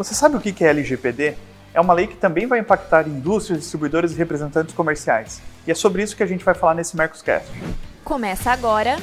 Você 0.00 0.14
sabe 0.14 0.34
o 0.34 0.40
que 0.40 0.64
é 0.64 0.68
LGPD? 0.68 1.34
É 1.74 1.78
uma 1.78 1.92
lei 1.92 2.06
que 2.06 2.16
também 2.16 2.46
vai 2.46 2.58
impactar 2.58 3.06
indústrias, 3.06 3.60
distribuidores 3.60 4.12
e 4.12 4.14
representantes 4.14 4.74
comerciais. 4.74 5.42
E 5.66 5.70
é 5.70 5.74
sobre 5.74 6.02
isso 6.02 6.16
que 6.16 6.22
a 6.22 6.26
gente 6.26 6.42
vai 6.42 6.54
falar 6.54 6.72
nesse 6.72 6.96
Mercoscast. 6.96 7.46
Começa 8.02 8.50
agora 8.50 8.96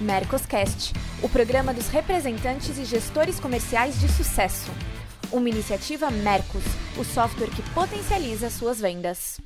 Mercoscast, 0.00 0.92
o 1.20 1.28
programa 1.28 1.74
dos 1.74 1.88
representantes 1.88 2.78
e 2.78 2.84
gestores 2.84 3.40
comerciais 3.40 3.98
de 3.98 4.08
sucesso. 4.08 4.70
Uma 5.32 5.48
iniciativa 5.48 6.08
Mercos, 6.08 6.62
o 6.96 7.02
software 7.02 7.50
que 7.50 7.62
potencializa 7.70 8.48
suas 8.48 8.80
vendas. 8.80 9.40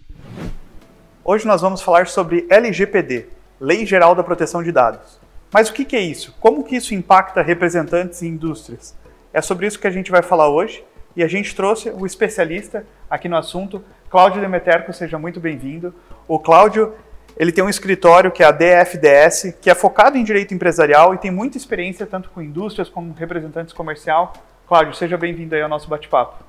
Hoje 1.25 1.47
nós 1.47 1.63
vamos 1.63 1.81
falar 1.81 2.07
sobre 2.07 2.47
LGPD, 2.51 3.29
Lei 3.59 3.87
Geral 3.87 4.15
da 4.15 4.23
Proteção 4.23 4.63
de 4.63 4.71
Dados. 4.71 5.19
Mas 5.51 5.71
o 5.71 5.73
que 5.73 5.97
é 5.97 6.01
isso? 6.01 6.37
Como 6.39 6.63
que 6.63 6.77
isso 6.77 6.95
impacta 6.95 7.41
representantes 7.41 8.21
e 8.21 8.27
indústrias? 8.27 8.95
É 9.33 9.41
sobre 9.41 9.67
isso 9.67 9.79
que 9.79 9.87
a 9.87 9.91
gente 9.91 10.11
vai 10.11 10.23
falar 10.23 10.49
hoje 10.51 10.85
e 11.17 11.23
a 11.23 11.29
gente 11.29 11.55
trouxe 11.55 11.91
o 11.91 12.07
especialista 12.07 12.85
aqui 13.11 13.29
no 13.29 13.37
assunto, 13.37 13.83
Cláudio 14.11 14.41
Demeterco, 14.41 14.93
seja 14.93 15.19
muito 15.19 15.41
bem-vindo. 15.41 15.95
O 16.27 16.39
Cláudio, 16.39 16.95
ele 17.37 17.53
tem 17.53 17.63
um 17.65 17.69
escritório 17.69 18.31
que 18.31 18.43
é 18.43 18.47
a 18.47 18.51
DFDS, 18.51 19.57
que 19.61 19.71
é 19.71 19.75
focado 19.75 20.17
em 20.17 20.25
direito 20.25 20.55
empresarial 20.55 21.15
e 21.15 21.19
tem 21.19 21.31
muita 21.31 21.57
experiência 21.57 22.07
tanto 22.07 22.31
com 22.31 22.41
indústrias 22.41 22.89
como 22.89 23.13
representantes 23.13 23.73
comercial. 23.73 24.33
Cláudio, 24.67 24.95
seja 24.95 25.17
bem-vindo 25.17 25.55
aí 25.55 25.63
ao 25.63 25.69
nosso 25.69 25.89
bate-papo. 25.89 26.45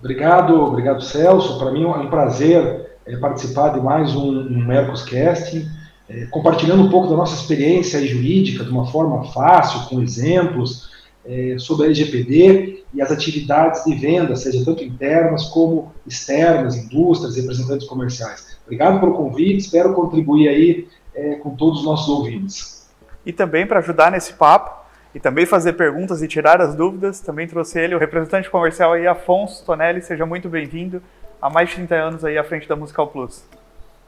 Obrigado, 0.00 0.60
obrigado 0.62 1.02
Celso. 1.02 1.58
Para 1.58 1.72
mim 1.72 1.84
é 1.84 1.88
um 1.88 2.08
prazer 2.08 2.98
é, 3.04 3.16
participar 3.16 3.70
de 3.70 3.80
mais 3.80 4.14
um, 4.14 4.28
um 4.28 4.64
Mercoscast, 4.64 5.66
é, 6.08 6.26
compartilhando 6.26 6.82
um 6.82 6.90
pouco 6.90 7.08
da 7.08 7.16
nossa 7.16 7.34
experiência 7.34 8.04
jurídica 8.06 8.64
de 8.64 8.70
uma 8.70 8.86
forma 8.86 9.24
fácil, 9.32 9.88
com 9.88 10.00
exemplos, 10.00 10.90
é, 11.28 11.58
sobre 11.58 11.84
a 11.84 11.86
LGPD 11.86 12.84
e 12.94 13.02
as 13.02 13.12
atividades 13.12 13.84
de 13.84 13.94
venda, 13.94 14.34
seja 14.34 14.64
tanto 14.64 14.82
internas 14.82 15.44
como 15.44 15.92
externas, 16.06 16.74
indústrias, 16.74 17.36
representantes 17.36 17.86
comerciais. 17.86 18.58
Obrigado 18.64 18.98
pelo 18.98 19.12
convite, 19.12 19.58
espero 19.58 19.92
contribuir 19.92 20.48
aí 20.48 20.88
é, 21.14 21.34
com 21.34 21.54
todos 21.54 21.80
os 21.80 21.84
nossos 21.84 22.08
ouvintes. 22.08 22.88
E 23.26 23.32
também 23.32 23.66
para 23.66 23.80
ajudar 23.80 24.10
nesse 24.10 24.32
papo 24.32 24.78
e 25.14 25.20
também 25.20 25.44
fazer 25.44 25.74
perguntas 25.74 26.22
e 26.22 26.28
tirar 26.28 26.60
as 26.62 26.74
dúvidas, 26.74 27.20
também 27.20 27.46
trouxe 27.46 27.78
ele, 27.78 27.94
o 27.94 27.98
representante 27.98 28.48
comercial 28.48 28.94
aí, 28.94 29.06
Afonso 29.06 29.64
Tonelli, 29.64 30.00
seja 30.00 30.24
muito 30.24 30.48
bem-vindo, 30.48 31.02
há 31.40 31.50
mais 31.50 31.68
de 31.68 31.76
30 31.76 31.94
anos 31.94 32.24
aí 32.24 32.38
à 32.38 32.44
frente 32.44 32.66
da 32.66 32.76
Musical 32.76 33.06
Plus. 33.08 33.44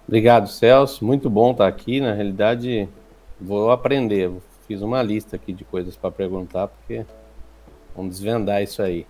Obrigado, 0.06 0.48
Celso, 0.48 1.05
muito 1.05 1.28
bom 1.28 1.53
estar 1.53 1.66
aqui, 1.66 2.00
na 2.00 2.14
realidade 2.14 2.89
vou 3.41 3.70
aprender, 3.70 4.31
fiz 4.66 4.83
uma 4.83 5.03
lista 5.03 5.37
aqui 5.37 5.53
de 5.53 5.64
coisas 5.64 5.97
para 5.97 6.11
perguntar, 6.11 6.69
porque 6.69 7.05
vamos 7.94 8.16
desvendar 8.16 8.62
isso 8.62 8.83
aí. 8.83 9.06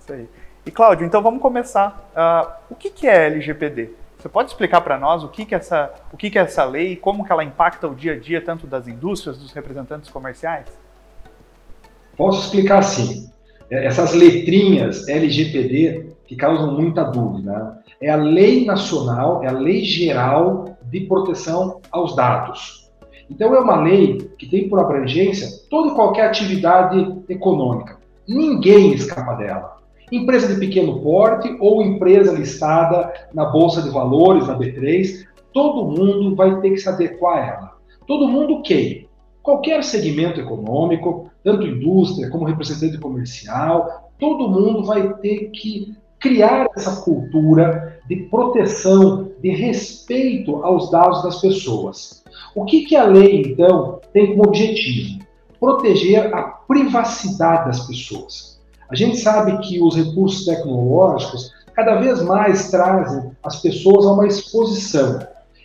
Isso 0.00 0.12
aí. 0.12 0.28
E 0.64 0.70
Cláudio, 0.70 1.06
então 1.06 1.22
vamos 1.22 1.40
começar. 1.40 2.10
Uh, 2.12 2.52
o 2.70 2.74
que, 2.74 2.90
que 2.90 3.06
é 3.06 3.26
LGPD? 3.26 3.90
Você 4.18 4.28
pode 4.28 4.50
explicar 4.50 4.80
para 4.80 4.98
nós 4.98 5.22
o 5.22 5.28
que, 5.28 5.44
que, 5.44 5.54
é 5.54 5.58
essa, 5.58 5.94
o 6.12 6.16
que, 6.16 6.30
que 6.30 6.38
é 6.38 6.42
essa 6.42 6.64
lei 6.64 6.92
e 6.92 6.96
como 6.96 7.24
que 7.24 7.30
ela 7.30 7.44
impacta 7.44 7.86
o 7.86 7.94
dia 7.94 8.14
a 8.14 8.18
dia 8.18 8.40
tanto 8.40 8.66
das 8.66 8.88
indústrias, 8.88 9.38
dos 9.38 9.52
representantes 9.52 10.10
comerciais? 10.10 10.66
Posso 12.16 12.46
explicar 12.46 12.82
sim. 12.82 13.30
É, 13.70 13.86
essas 13.86 14.14
letrinhas 14.14 15.06
LGPD 15.08 16.16
que 16.26 16.34
causam 16.34 16.72
muita 16.72 17.04
dúvida. 17.04 17.52
Né? 17.52 17.78
É 18.00 18.10
a 18.10 18.16
Lei 18.16 18.64
Nacional, 18.64 19.44
é 19.44 19.48
a 19.48 19.52
Lei 19.52 19.84
Geral 19.84 20.76
de 20.82 21.00
Proteção 21.00 21.80
aos 21.90 22.16
Dados. 22.16 22.85
Então, 23.30 23.54
é 23.54 23.60
uma 23.60 23.82
lei 23.82 24.18
que 24.38 24.48
tem 24.48 24.68
por 24.68 24.78
abrangência 24.78 25.48
toda 25.68 25.92
e 25.92 25.94
qualquer 25.94 26.26
atividade 26.26 27.22
econômica. 27.28 27.98
Ninguém 28.28 28.92
escapa 28.92 29.34
dela. 29.34 29.76
Empresa 30.10 30.52
de 30.52 30.60
pequeno 30.60 31.00
porte 31.00 31.56
ou 31.60 31.82
empresa 31.82 32.32
listada 32.32 33.12
na 33.34 33.46
Bolsa 33.46 33.82
de 33.82 33.90
Valores, 33.90 34.46
na 34.46 34.56
B3, 34.56 35.26
todo 35.52 35.84
mundo 35.84 36.36
vai 36.36 36.60
ter 36.60 36.70
que 36.70 36.78
se 36.78 36.88
adequar 36.88 37.38
a 37.38 37.46
ela. 37.46 37.72
Todo 38.06 38.28
mundo 38.28 38.62
quem? 38.62 39.08
Qualquer 39.42 39.82
segmento 39.82 40.40
econômico, 40.40 41.30
tanto 41.42 41.66
indústria 41.66 42.28
como 42.30 42.44
representante 42.44 42.98
comercial, 42.98 44.10
todo 44.18 44.48
mundo 44.48 44.84
vai 44.84 45.14
ter 45.14 45.50
que 45.50 45.94
criar 46.20 46.68
essa 46.76 47.02
cultura 47.02 48.00
de 48.08 48.16
proteção, 48.30 49.30
de 49.42 49.50
respeito 49.50 50.64
aos 50.64 50.90
dados 50.90 51.22
das 51.22 51.40
pessoas. 51.40 52.24
O 52.54 52.64
que, 52.64 52.84
que 52.84 52.96
a 52.96 53.04
lei, 53.04 53.42
então, 53.42 54.00
tem 54.12 54.28
como 54.28 54.48
objetivo? 54.48 55.24
Proteger 55.58 56.34
a 56.34 56.42
privacidade 56.42 57.66
das 57.66 57.86
pessoas. 57.86 58.60
A 58.88 58.94
gente 58.94 59.16
sabe 59.16 59.58
que 59.58 59.82
os 59.82 59.96
recursos 59.96 60.44
tecnológicos 60.44 61.52
cada 61.74 61.96
vez 61.96 62.22
mais 62.22 62.70
trazem 62.70 63.30
as 63.42 63.60
pessoas 63.60 64.06
a 64.06 64.12
uma 64.12 64.26
exposição. 64.26 65.18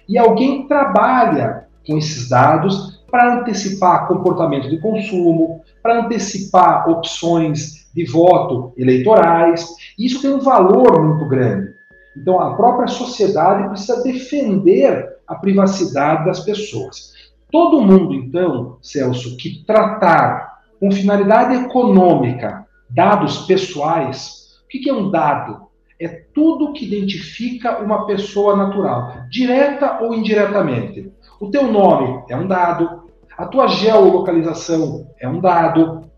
E 0.10 0.18
alguém 0.18 0.68
trabalha 0.68 1.68
com 1.86 1.98
esses 1.98 2.28
dados 2.28 3.02
para 3.10 3.40
antecipar 3.40 4.08
comportamento 4.08 4.70
de 4.70 4.80
consumo, 4.80 5.62
para 5.82 6.06
antecipar 6.06 6.90
opções 6.90 7.81
de 7.94 8.06
voto 8.06 8.74
eleitorais. 8.78 9.68
Isso 9.98 10.22
tem 10.22 10.34
um 10.34 10.40
valor 10.40 11.02
muito 11.04 11.28
grande. 11.28 11.72
Então, 12.16 12.40
a 12.40 12.56
própria 12.56 12.88
sociedade 12.88 13.70
precisa 13.70 14.04
defender 14.04 15.10
a 15.28 15.36
privacidade 15.36 16.26
das 16.26 16.42
pessoas. 16.42 17.14
Todo 17.52 17.82
mundo, 17.82 18.14
então, 18.14 18.78
Celso, 18.82 19.38
que 19.38 19.64
tratar 19.66 20.62
com 20.80 20.92
finalidade 20.92 21.56
econômica 21.66 22.66
dados 22.90 23.46
pessoais, 23.46 24.60
o 24.66 24.68
que 24.68 24.90
é 24.90 24.94
um 24.94 25.10
dado? 25.10 25.68
É 26.00 26.08
tudo 26.34 26.74
que 26.74 26.86
identifica 26.86 27.80
uma 27.80 28.06
pessoa 28.08 28.56
natural, 28.56 29.14
direta 29.30 30.00
ou 30.02 30.16
indiretamente. 30.16 31.12
O 31.40 31.50
teu 31.50 31.72
nome 31.72 32.24
é 32.30 32.36
um 32.36 32.48
dado, 32.48 33.04
a 33.38 33.46
tua 33.46 33.68
geolocalização 33.68 35.08
é 35.20 35.28
um 35.28 35.40
dado. 35.40 36.11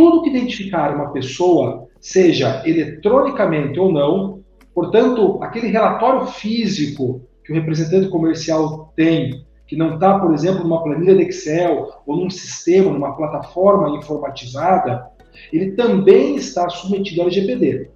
Tudo 0.00 0.22
que 0.22 0.30
identificar 0.30 0.94
uma 0.94 1.12
pessoa, 1.12 1.86
seja 2.00 2.62
eletronicamente 2.64 3.78
ou 3.78 3.92
não, 3.92 4.40
portanto, 4.74 5.38
aquele 5.42 5.66
relatório 5.66 6.26
físico 6.26 7.20
que 7.44 7.52
o 7.52 7.54
representante 7.54 8.08
comercial 8.08 8.94
tem, 8.96 9.44
que 9.66 9.76
não 9.76 9.96
está, 9.96 10.18
por 10.18 10.32
exemplo, 10.32 10.62
numa 10.64 10.82
planilha 10.82 11.14
de 11.14 11.24
Excel 11.24 11.92
ou 12.06 12.16
num 12.16 12.30
sistema, 12.30 12.90
numa 12.90 13.14
plataforma 13.14 13.94
informatizada, 13.98 15.06
ele 15.52 15.72
também 15.72 16.34
está 16.34 16.66
submetido 16.70 17.20
ao 17.20 17.26
LGPD. 17.26 17.90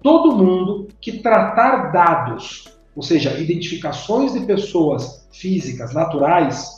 Todo 0.00 0.36
mundo 0.36 0.86
que 1.00 1.18
tratar 1.18 1.90
dados, 1.90 2.72
ou 2.94 3.02
seja, 3.02 3.36
identificações 3.36 4.32
de 4.32 4.46
pessoas 4.46 5.28
físicas, 5.32 5.92
naturais, 5.92 6.76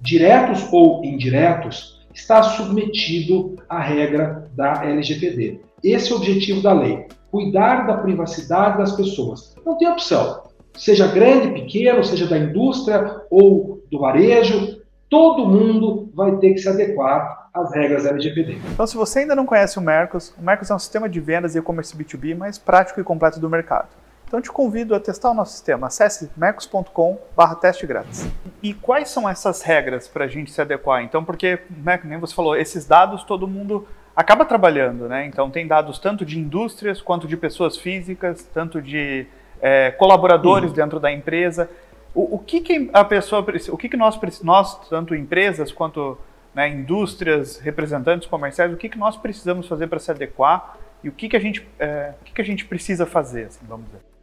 diretos 0.00 0.66
ou 0.72 1.04
indiretos, 1.04 1.95
está 2.16 2.42
submetido 2.42 3.56
à 3.68 3.80
regra 3.80 4.50
da 4.56 4.84
LGPD. 4.84 5.60
Esse 5.84 6.10
é 6.10 6.14
o 6.14 6.18
objetivo 6.18 6.62
da 6.62 6.72
lei: 6.72 7.06
cuidar 7.30 7.86
da 7.86 7.98
privacidade 7.98 8.78
das 8.78 8.96
pessoas. 8.96 9.54
Não 9.64 9.76
tem 9.78 9.88
opção 9.88 10.46
seja 10.76 11.06
grande, 11.08 11.52
pequeno, 11.60 12.04
seja 12.04 12.26
da 12.26 12.38
indústria 12.38 13.22
ou 13.30 13.82
do 13.90 13.98
varejo, 13.98 14.80
todo 15.08 15.46
mundo 15.46 16.10
vai 16.14 16.36
ter 16.36 16.52
que 16.52 16.58
se 16.58 16.68
adequar 16.68 17.48
às 17.52 17.74
regras 17.74 18.04
LGPD. 18.04 18.58
Então, 18.72 18.86
se 18.86 18.96
você 18.96 19.20
ainda 19.20 19.34
não 19.34 19.46
conhece 19.46 19.78
o 19.78 19.82
Mercos, 19.82 20.34
o 20.38 20.42
Mercos 20.42 20.70
é 20.70 20.74
um 20.74 20.78
sistema 20.78 21.08
de 21.08 21.20
vendas 21.20 21.54
e 21.54 21.58
e-commerce 21.58 21.96
B2B 21.96 22.36
mais 22.36 22.58
prático 22.58 23.00
e 23.00 23.04
completo 23.04 23.40
do 23.40 23.48
mercado. 23.48 23.88
Então, 24.26 24.40
te 24.40 24.50
convido 24.50 24.94
a 24.94 25.00
testar 25.00 25.30
o 25.30 25.34
nosso 25.34 25.52
sistema. 25.52 25.86
Acesse 25.86 26.28
mercos.com/teste 26.36 27.86
grátis. 27.86 28.28
E 28.60 28.74
quais 28.74 29.08
são 29.08 29.28
essas 29.28 29.62
regras 29.62 30.08
para 30.08 30.24
a 30.24 30.28
gente 30.28 30.50
se 30.50 30.60
adequar? 30.60 31.02
Então, 31.02 31.24
porque, 31.24 31.60
né, 31.70 32.00
nem 32.02 32.18
você 32.18 32.34
falou, 32.34 32.56
esses 32.56 32.86
dados 32.86 33.22
todo 33.22 33.46
mundo 33.46 33.86
acaba 34.16 34.44
trabalhando, 34.44 35.08
né? 35.08 35.26
Então, 35.26 35.48
tem 35.48 35.66
dados 35.66 35.98
tanto 36.00 36.24
de 36.24 36.38
indústrias 36.38 37.00
quanto 37.00 37.28
de 37.28 37.36
pessoas 37.36 37.76
físicas, 37.76 38.42
tanto 38.52 38.82
de 38.82 39.26
é, 39.60 39.92
colaboradores 39.92 40.72
dentro 40.72 40.98
da 40.98 41.12
empresa. 41.12 41.70
O, 42.12 42.36
o, 42.36 42.38
que, 42.38 42.60
que 42.60 42.90
a 42.92 43.04
pessoa 43.04 43.46
o 43.70 43.76
que, 43.76 43.88
que 43.88 43.96
nós, 43.96 44.18
nós, 44.42 44.88
tanto 44.88 45.14
empresas 45.14 45.70
quanto 45.70 46.18
né, 46.52 46.68
indústrias, 46.68 47.58
representantes 47.58 48.26
comerciais, 48.26 48.72
o 48.72 48.76
que, 48.76 48.88
que 48.88 48.98
nós 48.98 49.16
precisamos 49.16 49.68
fazer 49.68 49.86
para 49.86 49.98
se 49.98 50.10
adequar 50.10 50.78
e 51.04 51.08
o 51.08 51.12
que, 51.12 51.28
que, 51.28 51.36
a, 51.36 51.40
gente, 51.40 51.68
é, 51.78 52.14
o 52.20 52.24
que, 52.24 52.32
que 52.32 52.40
a 52.40 52.44
gente 52.44 52.64
precisa 52.64 53.04
fazer, 53.04 53.44
assim, 53.44 53.64
vamos 53.68 53.86
dizer. 53.86 54.15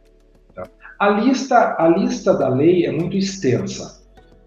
A 1.04 1.10
lista, 1.10 1.76
a 1.78 1.86
lista 1.86 2.32
da 2.32 2.48
lei 2.48 2.86
é 2.86 2.90
muito 2.90 3.14
extensa 3.14 4.02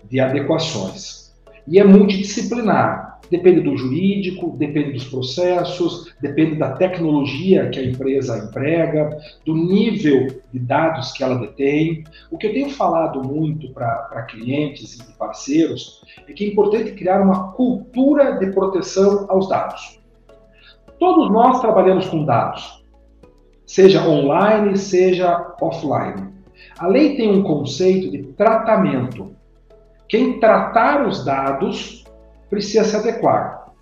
de 0.09 0.19
adequações 0.19 1.31
e 1.67 1.77
é 1.77 1.83
multidisciplinar. 1.83 3.19
Depende 3.29 3.61
do 3.61 3.77
jurídico, 3.77 4.57
depende 4.57 4.93
dos 4.93 5.03
processos, 5.03 6.15
depende 6.19 6.55
da 6.55 6.71
tecnologia 6.71 7.69
que 7.69 7.77
a 7.77 7.83
empresa 7.83 8.39
emprega, 8.39 9.15
do 9.45 9.53
nível 9.53 10.41
de 10.51 10.57
dados 10.57 11.11
que 11.11 11.23
ela 11.23 11.35
detém. 11.35 12.03
O 12.31 12.39
que 12.39 12.47
eu 12.47 12.53
tenho 12.53 12.71
falado 12.71 13.21
muito 13.21 13.71
para 13.71 14.25
clientes 14.27 14.97
e 14.97 15.03
parceiros 15.13 16.01
é 16.27 16.33
que 16.33 16.43
é 16.43 16.47
importante 16.47 16.93
criar 16.93 17.21
uma 17.21 17.51
cultura 17.51 18.31
de 18.39 18.47
proteção 18.47 19.27
aos 19.29 19.47
dados. 19.47 19.99
Todos 20.97 21.31
nós 21.31 21.61
trabalhamos 21.61 22.07
com 22.07 22.25
dados, 22.25 22.83
seja 23.63 24.09
online, 24.09 24.75
seja 24.75 25.55
offline. 25.61 26.35
A 26.79 26.85
lei 26.85 27.15
tem 27.15 27.31
um 27.31 27.41
conceito 27.41 28.11
de 28.11 28.21
tratamento. 28.33 29.31
Quem 30.07 30.39
tratar 30.39 31.07
os 31.07 31.25
dados 31.25 32.03
precisa 32.51 32.83
se 32.83 32.95
adequar. 32.95 33.73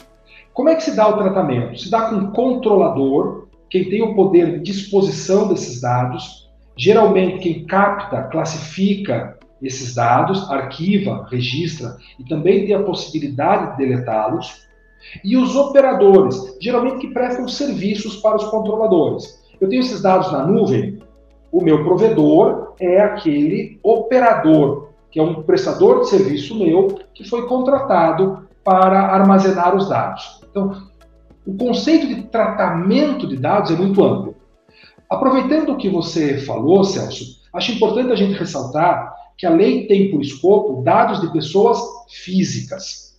Como 0.53 0.69
é 0.69 0.75
que 0.75 0.83
se 0.83 0.95
dá 0.95 1.09
o 1.09 1.18
tratamento? 1.18 1.77
Se 1.77 1.92
dá 1.92 2.09
com 2.09 2.15
um 2.15 2.31
controlador, 2.31 3.47
quem 3.69 3.89
tem 3.89 4.01
o 4.01 4.15
poder 4.15 4.53
de 4.53 4.71
disposição 4.71 5.50
desses 5.50 5.81
dados, 5.81 6.50
geralmente 6.77 7.39
quem 7.39 7.65
capta, 7.65 8.24
classifica 8.24 9.38
esses 9.62 9.94
dados, 9.94 10.50
arquiva, 10.50 11.27
registra 11.30 11.97
e 12.18 12.24
também 12.24 12.65
tem 12.65 12.75
a 12.75 12.83
possibilidade 12.83 13.71
de 13.71 13.77
deletá-los, 13.86 14.65
e 15.24 15.36
os 15.36 15.56
operadores, 15.56 16.57
geralmente 16.62 17.00
que 17.00 17.13
prestam 17.13 17.47
serviços 17.47 18.15
para 18.18 18.38
os 18.38 18.45
controladores. 18.45 19.44
Eu 19.59 19.68
tenho 19.68 19.81
esses 19.81 20.01
dados 20.01 20.31
na 20.31 20.45
nuvem, 20.47 21.00
o 21.56 21.63
meu 21.63 21.86
provedor 21.86 22.74
é 22.81 23.00
aquele 23.00 23.80
operador, 23.81 24.90
que 25.10 25.18
é 25.18 25.24
um 25.24 25.42
prestador 25.44 26.02
de 26.02 26.10
serviço 26.10 26.54
meu, 26.60 27.00
que 27.13 27.24
foi 27.24 27.48
contratado 27.48 28.46
para 28.62 29.00
armazenar 29.00 29.74
os 29.74 29.88
dados. 29.88 30.42
Então, 30.52 30.75
o 31.48 31.56
conceito 31.56 32.07
de 32.07 32.24
tratamento 32.24 33.25
de 33.25 33.38
dados 33.38 33.72
é 33.72 33.75
muito 33.75 34.04
amplo. 34.04 34.36
Aproveitando 35.10 35.69
o 35.69 35.78
que 35.78 35.88
você 35.88 36.40
falou, 36.40 36.84
Celso, 36.84 37.24
acho 37.54 37.72
importante 37.72 38.12
a 38.12 38.18
gente 38.18 38.38
ressaltar 38.38 39.16
que 39.38 39.46
a 39.46 39.50
lei 39.50 39.88
tem 39.88 40.12
por 40.12 40.19
escopo 40.19 40.84
dados 40.84 41.22
de 41.22 41.31
pessoas 41.31 41.80
físicas. 42.10 43.16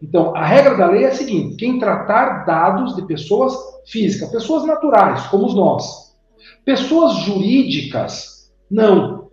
Então, 0.00 0.36
a 0.36 0.46
regra 0.46 0.76
da 0.76 0.86
lei 0.86 1.02
é 1.02 1.08
a 1.08 1.14
seguinte: 1.14 1.56
quem 1.56 1.80
tratar 1.80 2.44
dados 2.44 2.94
de 2.94 3.02
pessoas 3.02 3.56
físicas, 3.86 4.30
pessoas 4.30 4.64
naturais, 4.64 5.26
como 5.26 5.52
nós, 5.52 6.09
pessoas 6.70 7.14
jurídicas, 7.24 8.48
não. 8.70 9.28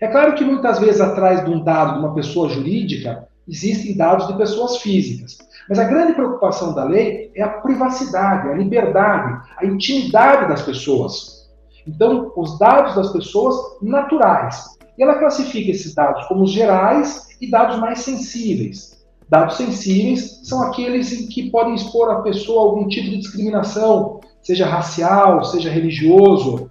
É 0.00 0.08
claro 0.08 0.34
que 0.34 0.44
muitas 0.44 0.80
vezes 0.80 1.00
atrás 1.00 1.44
de 1.44 1.48
um 1.48 1.62
dado 1.62 1.94
de 1.94 1.98
uma 2.00 2.14
pessoa 2.14 2.48
jurídica 2.48 3.28
existem 3.46 3.96
dados 3.96 4.26
de 4.26 4.36
pessoas 4.36 4.78
físicas. 4.78 5.38
Mas 5.68 5.78
a 5.78 5.84
grande 5.84 6.14
preocupação 6.14 6.74
da 6.74 6.82
lei 6.82 7.30
é 7.36 7.42
a 7.44 7.60
privacidade, 7.60 8.48
a 8.48 8.54
liberdade, 8.54 9.40
a 9.56 9.64
intimidade 9.64 10.48
das 10.48 10.62
pessoas. 10.62 11.48
Então, 11.86 12.32
os 12.36 12.58
dados 12.58 12.96
das 12.96 13.12
pessoas 13.12 13.54
naturais. 13.80 14.64
E 14.98 15.02
ela 15.04 15.18
classifica 15.20 15.70
esses 15.70 15.94
dados 15.94 16.26
como 16.26 16.44
gerais 16.44 17.28
e 17.40 17.48
dados 17.48 17.78
mais 17.78 18.00
sensíveis. 18.00 19.00
Dados 19.28 19.56
sensíveis 19.56 20.40
são 20.42 20.60
aqueles 20.62 21.12
em 21.12 21.28
que 21.28 21.52
podem 21.52 21.76
expor 21.76 22.10
a 22.10 22.22
pessoa 22.22 22.62
a 22.62 22.64
algum 22.64 22.88
tipo 22.88 23.10
de 23.10 23.18
discriminação, 23.18 24.18
seja 24.42 24.66
racial, 24.66 25.44
seja 25.44 25.70
religioso. 25.70 26.69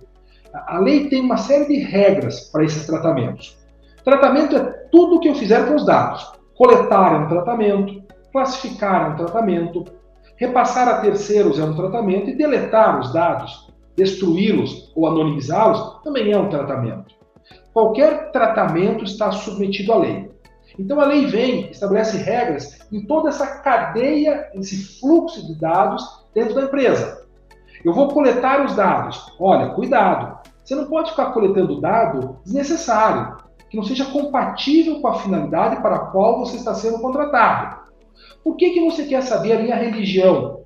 A 0.54 0.80
lei 0.80 1.10
tem 1.10 1.22
uma 1.22 1.38
série 1.38 1.66
de 1.66 1.78
regras 1.80 2.50
para 2.51 2.63
esses 2.63 2.86
tratamentos. 2.86 3.57
Tratamento 4.04 4.56
é 4.56 4.63
tudo 4.92 5.16
o 5.16 5.19
que 5.19 5.30
eu 5.30 5.36
fizer 5.36 5.68
com 5.68 5.75
os 5.75 5.86
dados. 5.86 6.31
Coletar 6.56 7.13
é 7.13 7.18
um 7.18 7.28
tratamento, 7.28 8.04
classificar 8.31 9.06
é 9.06 9.10
um 9.10 9.16
tratamento, 9.16 9.86
repassar 10.38 10.88
a 10.88 11.01
terceiros 11.01 11.60
é 11.60 11.63
um 11.63 11.75
tratamento 11.75 12.30
e 12.30 12.36
deletar 12.36 13.00
os 13.00 13.13
dados, 13.13 13.72
destruí-los 13.96 14.92
ou 14.96 15.07
anonimizá-los 15.07 16.01
também 16.04 16.31
é 16.31 16.38
um 16.38 16.50
tratamento. 16.50 17.13
Qualquer 17.74 18.31
tratamento 18.31 19.04
está 19.04 19.31
submetido 19.31 19.94
à 19.94 19.98
lei. 19.98 20.31
Então 20.78 21.00
a 21.00 21.06
lei 21.06 21.25
vem, 21.25 21.69
estabelece 21.69 22.18
regras 22.18 22.80
em 22.92 23.06
toda 23.06 23.30
essa 23.30 23.46
cadeia, 23.62 24.50
esse 24.54 25.00
fluxo 25.00 25.46
de 25.46 25.60
dados 25.60 26.04
dentro 26.34 26.56
da 26.56 26.63
empresa. 26.63 27.28
Eu 27.84 27.94
vou 27.94 28.07
coletar 28.10 28.66
os 28.66 28.75
dados. 28.75 29.34
Olha, 29.40 29.69
cuidado. 29.69 30.38
Você 30.69 30.75
não 30.75 30.86
pode 30.86 31.10
ficar 31.10 31.31
coletando 31.31 31.81
dado 31.81 32.38
desnecessário, 32.45 33.38
que 33.71 33.75
não 33.75 33.83
seja 33.83 34.06
compatível 34.06 35.01
com 35.01 35.07
a 35.07 35.16
finalidade 35.16 35.81
para 35.81 35.95
a 35.95 36.06
qual 36.12 36.38
você 36.38 36.57
está 36.57 36.75
sendo 36.75 37.00
contratado. 37.00 37.86
Por 38.44 38.56
que, 38.56 38.69
que 38.69 38.86
você 38.86 39.06
quer 39.06 39.24
saber 39.24 39.54
a 39.54 39.63
minha 39.63 39.75
religião 39.75 40.62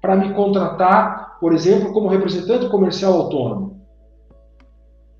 para 0.00 0.14
me 0.14 0.32
contratar, 0.34 1.36
por 1.40 1.52
exemplo, 1.52 1.92
como 1.92 2.06
representante 2.06 2.68
comercial 2.68 3.12
autônomo? 3.14 3.80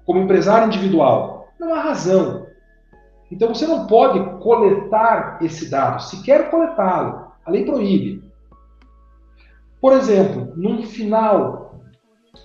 Como 0.06 0.20
empresário 0.20 0.68
individual? 0.68 1.48
Não 1.58 1.74
há 1.74 1.80
razão. 1.80 2.46
Então 3.32 3.52
você 3.52 3.66
não 3.66 3.88
pode 3.88 4.20
coletar 4.40 5.38
esse 5.42 5.68
dado, 5.68 6.00
se 6.04 6.22
quer 6.22 6.52
coletá-lo. 6.52 7.32
A 7.44 7.50
lei 7.50 7.64
proíbe. 7.64 8.22
Por 9.80 9.92
exemplo, 9.92 10.52
num 10.54 10.84
final 10.84 11.63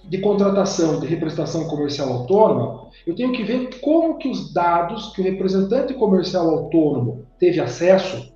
de 0.03 0.17
contratação 0.19 0.99
de 0.99 1.07
representação 1.07 1.67
comercial 1.67 2.09
autônoma, 2.09 2.89
eu 3.05 3.15
tenho 3.15 3.31
que 3.31 3.43
ver 3.43 3.79
como 3.79 4.17
que 4.17 4.29
os 4.29 4.53
dados 4.53 5.13
que 5.13 5.21
o 5.21 5.23
representante 5.23 5.93
comercial 5.93 6.49
autônomo 6.49 7.25
teve 7.39 7.59
acesso 7.59 8.33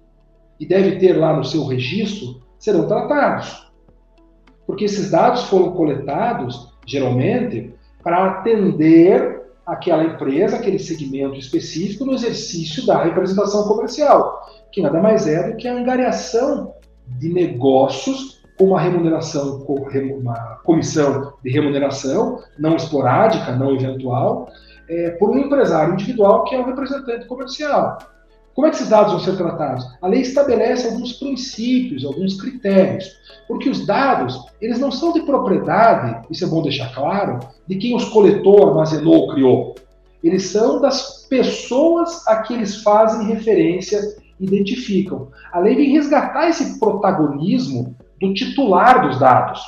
e 0.60 0.66
deve 0.66 0.98
ter 0.98 1.14
lá 1.14 1.36
no 1.36 1.44
seu 1.44 1.66
registro 1.66 2.42
serão 2.60 2.88
tratados. 2.88 3.72
Porque 4.66 4.86
esses 4.86 5.12
dados 5.12 5.44
foram 5.44 5.74
coletados, 5.74 6.74
geralmente, 6.86 7.74
para 8.02 8.26
atender 8.26 9.42
aquela 9.66 10.04
empresa, 10.04 10.58
aquele 10.58 10.80
segmento 10.80 11.38
específico 11.38 12.06
no 12.06 12.14
exercício 12.14 12.86
da 12.86 13.04
representação 13.04 13.68
comercial, 13.68 14.42
que 14.72 14.82
nada 14.82 15.02
mais 15.02 15.28
é 15.28 15.50
do 15.50 15.58
que 15.58 15.68
a 15.68 15.76
angariação 15.76 16.74
de 17.08 17.30
negócios 17.30 18.33
uma 18.60 18.80
remuneração, 18.80 19.66
uma 19.66 20.60
comissão 20.64 21.34
de 21.44 21.50
remuneração 21.50 22.40
não 22.58 22.76
esporádica, 22.76 23.56
não 23.56 23.74
eventual, 23.74 24.50
é, 24.88 25.12
por 25.12 25.30
um 25.30 25.38
empresário 25.38 25.94
individual 25.94 26.44
que 26.44 26.56
é 26.56 26.60
o 26.60 26.66
representante 26.66 27.26
comercial. 27.26 27.98
Como 28.54 28.68
é 28.68 28.70
que 28.70 28.76
esses 28.76 28.90
dados 28.90 29.12
vão 29.12 29.20
ser 29.20 29.36
tratados? 29.36 29.84
A 30.00 30.08
lei 30.08 30.22
estabelece 30.22 30.88
alguns 30.88 31.14
princípios, 31.14 32.06
alguns 32.06 32.40
critérios, 32.40 33.06
porque 33.48 33.68
os 33.68 33.86
dados, 33.86 34.40
eles 34.62 34.80
não 34.80 34.92
são 34.92 35.12
de 35.12 35.22
propriedade, 35.22 36.28
isso 36.30 36.46
é 36.46 36.48
bom 36.48 36.62
deixar 36.62 36.94
claro, 36.94 37.40
de 37.68 37.76
quem 37.78 37.96
os 37.96 38.06
coletou, 38.06 38.68
armazenou 38.68 39.16
ou 39.16 39.34
criou. 39.34 39.76
Eles 40.24 40.48
são 40.48 40.80
das 40.80 41.26
pessoas 41.28 42.26
a 42.28 42.38
que 42.44 42.54
eles 42.54 42.84
fazem 42.84 43.28
referência, 43.28 44.00
identificam. 44.40 45.30
A 45.52 45.60
lei 45.60 45.76
vem 45.76 45.92
resgatar 45.92 46.48
esse 46.48 46.80
protagonismo 46.80 47.96
do 48.24 48.34
titular 48.34 49.06
dos 49.06 49.20
dados. 49.20 49.62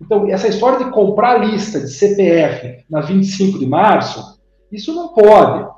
Então, 0.00 0.26
essa 0.28 0.48
história 0.48 0.82
de 0.82 0.90
comprar 0.90 1.44
lista 1.44 1.78
de 1.78 1.88
CPF 1.88 2.84
na 2.88 3.02
25 3.02 3.58
de 3.58 3.66
março, 3.66 4.40
isso 4.72 4.94
não 4.94 5.08
pode. 5.08 5.68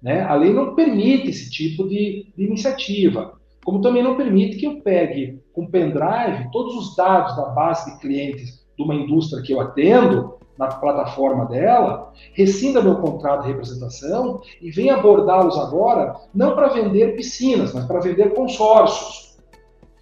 Né? 0.00 0.22
A 0.22 0.34
lei 0.34 0.52
não 0.52 0.76
permite 0.76 1.28
esse 1.28 1.50
tipo 1.50 1.88
de, 1.88 2.32
de 2.36 2.44
iniciativa. 2.44 3.34
Como 3.64 3.80
também 3.80 4.02
não 4.02 4.16
permite 4.16 4.56
que 4.58 4.66
eu 4.66 4.80
pegue 4.80 5.40
com 5.52 5.66
pendrive 5.66 6.50
todos 6.52 6.76
os 6.76 6.96
dados 6.96 7.36
da 7.36 7.46
base 7.46 7.92
de 7.92 8.00
clientes 8.00 8.64
de 8.76 8.82
uma 8.82 8.94
indústria 8.94 9.42
que 9.42 9.52
eu 9.52 9.60
atendo 9.60 10.38
na 10.56 10.68
plataforma 10.68 11.46
dela, 11.46 12.12
rescinda 12.34 12.82
meu 12.82 12.96
contrato 12.96 13.42
de 13.42 13.48
representação 13.48 14.40
e 14.60 14.70
venha 14.70 14.94
abordá-los 14.94 15.58
agora 15.58 16.14
não 16.34 16.54
para 16.54 16.68
vender 16.68 17.16
piscinas, 17.16 17.72
mas 17.72 17.84
para 17.86 18.00
vender 18.00 18.34
consórcios. 18.34 19.29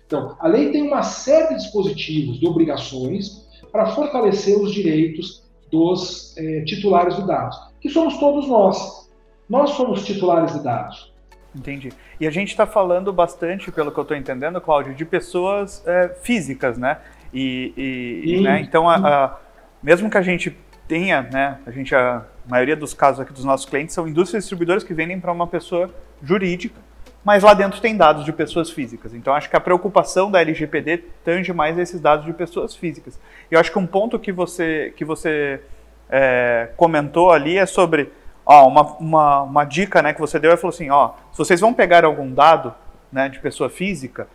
Então, 0.09 0.35
a 0.41 0.49
lei 0.49 0.73
tem 0.73 0.83
uma 0.83 1.03
série 1.03 1.49
de 1.49 1.57
dispositivos, 1.57 2.41
de 2.41 2.47
obrigações 2.47 3.47
para 3.71 3.89
fortalecer 3.89 4.59
os 4.59 4.73
direitos 4.73 5.45
dos 5.71 6.35
eh, 6.39 6.65
titulares 6.65 7.15
de 7.15 7.27
dados, 7.27 7.61
que 7.79 7.91
somos 7.91 8.17
todos 8.17 8.49
nós. 8.49 9.11
Nós 9.47 9.71
somos 9.73 10.07
titulares 10.07 10.55
de 10.55 10.65
dados. 10.65 11.13
Entendi. 11.55 11.91
E 12.19 12.27
a 12.27 12.31
gente 12.31 12.49
está 12.49 12.67
falando 12.67 13.13
bastante, 13.13 13.71
pelo 13.71 13.93
que 13.93 13.99
eu 13.99 14.03
estou 14.03 14.17
entendendo, 14.17 14.59
Cláudio, 14.63 14.95
de 14.95 15.05
pessoas 15.05 15.87
é, 15.87 16.09
físicas, 16.23 16.79
né? 16.79 16.99
E, 17.31 17.75
e, 17.77 18.33
e 18.33 18.41
né? 18.41 18.63
então, 18.63 18.89
a, 18.89 18.97
a, 18.97 19.37
mesmo 19.83 20.09
que 20.09 20.17
a 20.17 20.23
gente 20.23 20.57
tenha, 20.87 21.21
né? 21.21 21.59
A 21.67 21.71
gente, 21.71 21.95
a 21.95 22.25
maioria 22.49 22.75
dos 22.75 22.95
casos 22.95 23.21
aqui 23.21 23.33
dos 23.35 23.45
nossos 23.45 23.67
clientes 23.67 23.95
são 23.95 24.09
indústrias 24.09 24.45
distribuidoras 24.45 24.83
que 24.83 24.95
vendem 24.95 25.21
para 25.21 25.31
uma 25.31 25.47
pessoa 25.47 25.95
jurídica, 26.23 26.88
mas 27.25 27.43
lá 27.43 27.53
dentro 27.55 27.81
tem 27.81 27.97
dados 27.97 28.25
de 28.25 28.33
pessoas 28.33 28.71
físicas. 28.71 29.13
Então, 29.13 29.35
acho 29.35 29.51
que 29.51 29.57
a 29.57 29.61
preocupação 29.61 30.31
da 30.31 30.41
LGPD 30.41 31.05
tange 31.25 31.53
mais 31.53 31.79
esses 31.79 32.01
dados 32.01 32.25
de 32.25 32.33
pessoas 32.33 32.75
físicas. 32.75 33.19
E 33.51 33.55
eu 33.55 33.61
acho 33.61 33.71
que 33.71 33.79
um 33.79 33.87
ponto 33.87 34.19
que 34.19 34.33
você, 34.33 34.93
que 34.97 35.05
você 35.05 35.61
é, 36.09 36.71
comentou 36.77 37.31
ali 37.31 37.59
é 37.59 37.67
sobre 37.67 38.11
ó, 38.49 38.67
uma, 38.67 38.83
uma, 38.97 39.43
uma 39.43 39.65
dica 39.65 40.01
né, 40.01 40.15
que 40.15 40.21
você 40.21 40.39
deu, 40.39 40.51
é 40.51 40.57
falou 40.57 40.75
assim, 40.75 40.89
ó, 40.89 41.13
se 41.31 41.39
vocês 41.39 41.61
vão 41.61 41.75
pegar 41.75 42.05
algum 42.05 42.33
dado 42.33 42.75
né, 43.13 43.29
de 43.29 43.39
pessoa 43.41 43.69
física, 43.69 44.27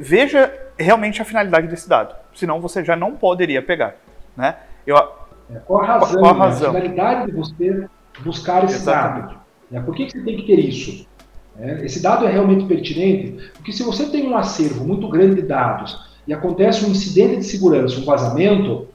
veja 0.00 0.52
realmente 0.76 1.22
a 1.22 1.24
finalidade 1.24 1.68
desse 1.68 1.88
dado, 1.88 2.16
senão 2.34 2.60
você 2.60 2.84
já 2.84 2.96
não 2.96 3.12
poderia 3.12 3.62
pegar, 3.62 3.94
né? 4.36 4.56
Eu, 4.84 4.96
é, 4.96 5.58
qual 5.64 5.82
a 5.82 5.86
razão? 5.86 6.20
Qual 6.20 6.34
a, 6.34 6.38
razão? 6.38 6.72
Né? 6.72 6.78
a 6.78 6.82
finalidade 6.82 7.26
de 7.26 7.32
você 7.32 7.86
buscar 8.20 8.64
esse 8.64 8.74
Exatamente. 8.76 9.34
dado? 9.34 9.40
Né? 9.70 9.80
Por 9.80 9.94
que, 9.94 10.06
que 10.06 10.12
você 10.12 10.24
tem 10.24 10.36
que 10.36 10.46
ter 10.46 10.58
isso? 10.58 11.06
É, 11.58 11.84
esse 11.84 12.02
dado 12.02 12.26
é 12.26 12.30
realmente 12.30 12.64
pertinente, 12.66 13.50
porque 13.54 13.72
se 13.72 13.82
você 13.82 14.06
tem 14.06 14.28
um 14.28 14.36
acervo 14.36 14.84
muito 14.84 15.08
grande 15.08 15.36
de 15.36 15.42
dados 15.42 16.12
e 16.26 16.34
acontece 16.34 16.84
um 16.84 16.88
incidente 16.88 17.36
de 17.36 17.44
segurança, 17.44 17.98
um 18.00 18.04
vazamento, 18.04 18.88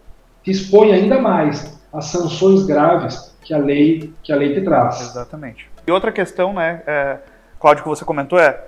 que 0.44 0.51
expõe 0.51 0.92
ainda 0.92 1.22
mais 1.22 1.80
as 1.94 2.06
sanções 2.06 2.66
graves 2.66 3.34
que 3.42 3.54
a 3.54 3.58
lei 3.58 4.13
que 4.22 4.32
a 4.32 4.36
lei 4.36 4.54
te 4.54 4.62
traz. 4.62 5.01
Exatamente. 5.01 5.70
E 5.88 5.92
outra 5.92 6.12
questão, 6.12 6.54
né, 6.54 6.82
é, 6.86 7.18
Cláudio, 7.60 7.84
que 7.84 7.89
você 7.89 8.06
comentou 8.06 8.39
é, 8.39 8.62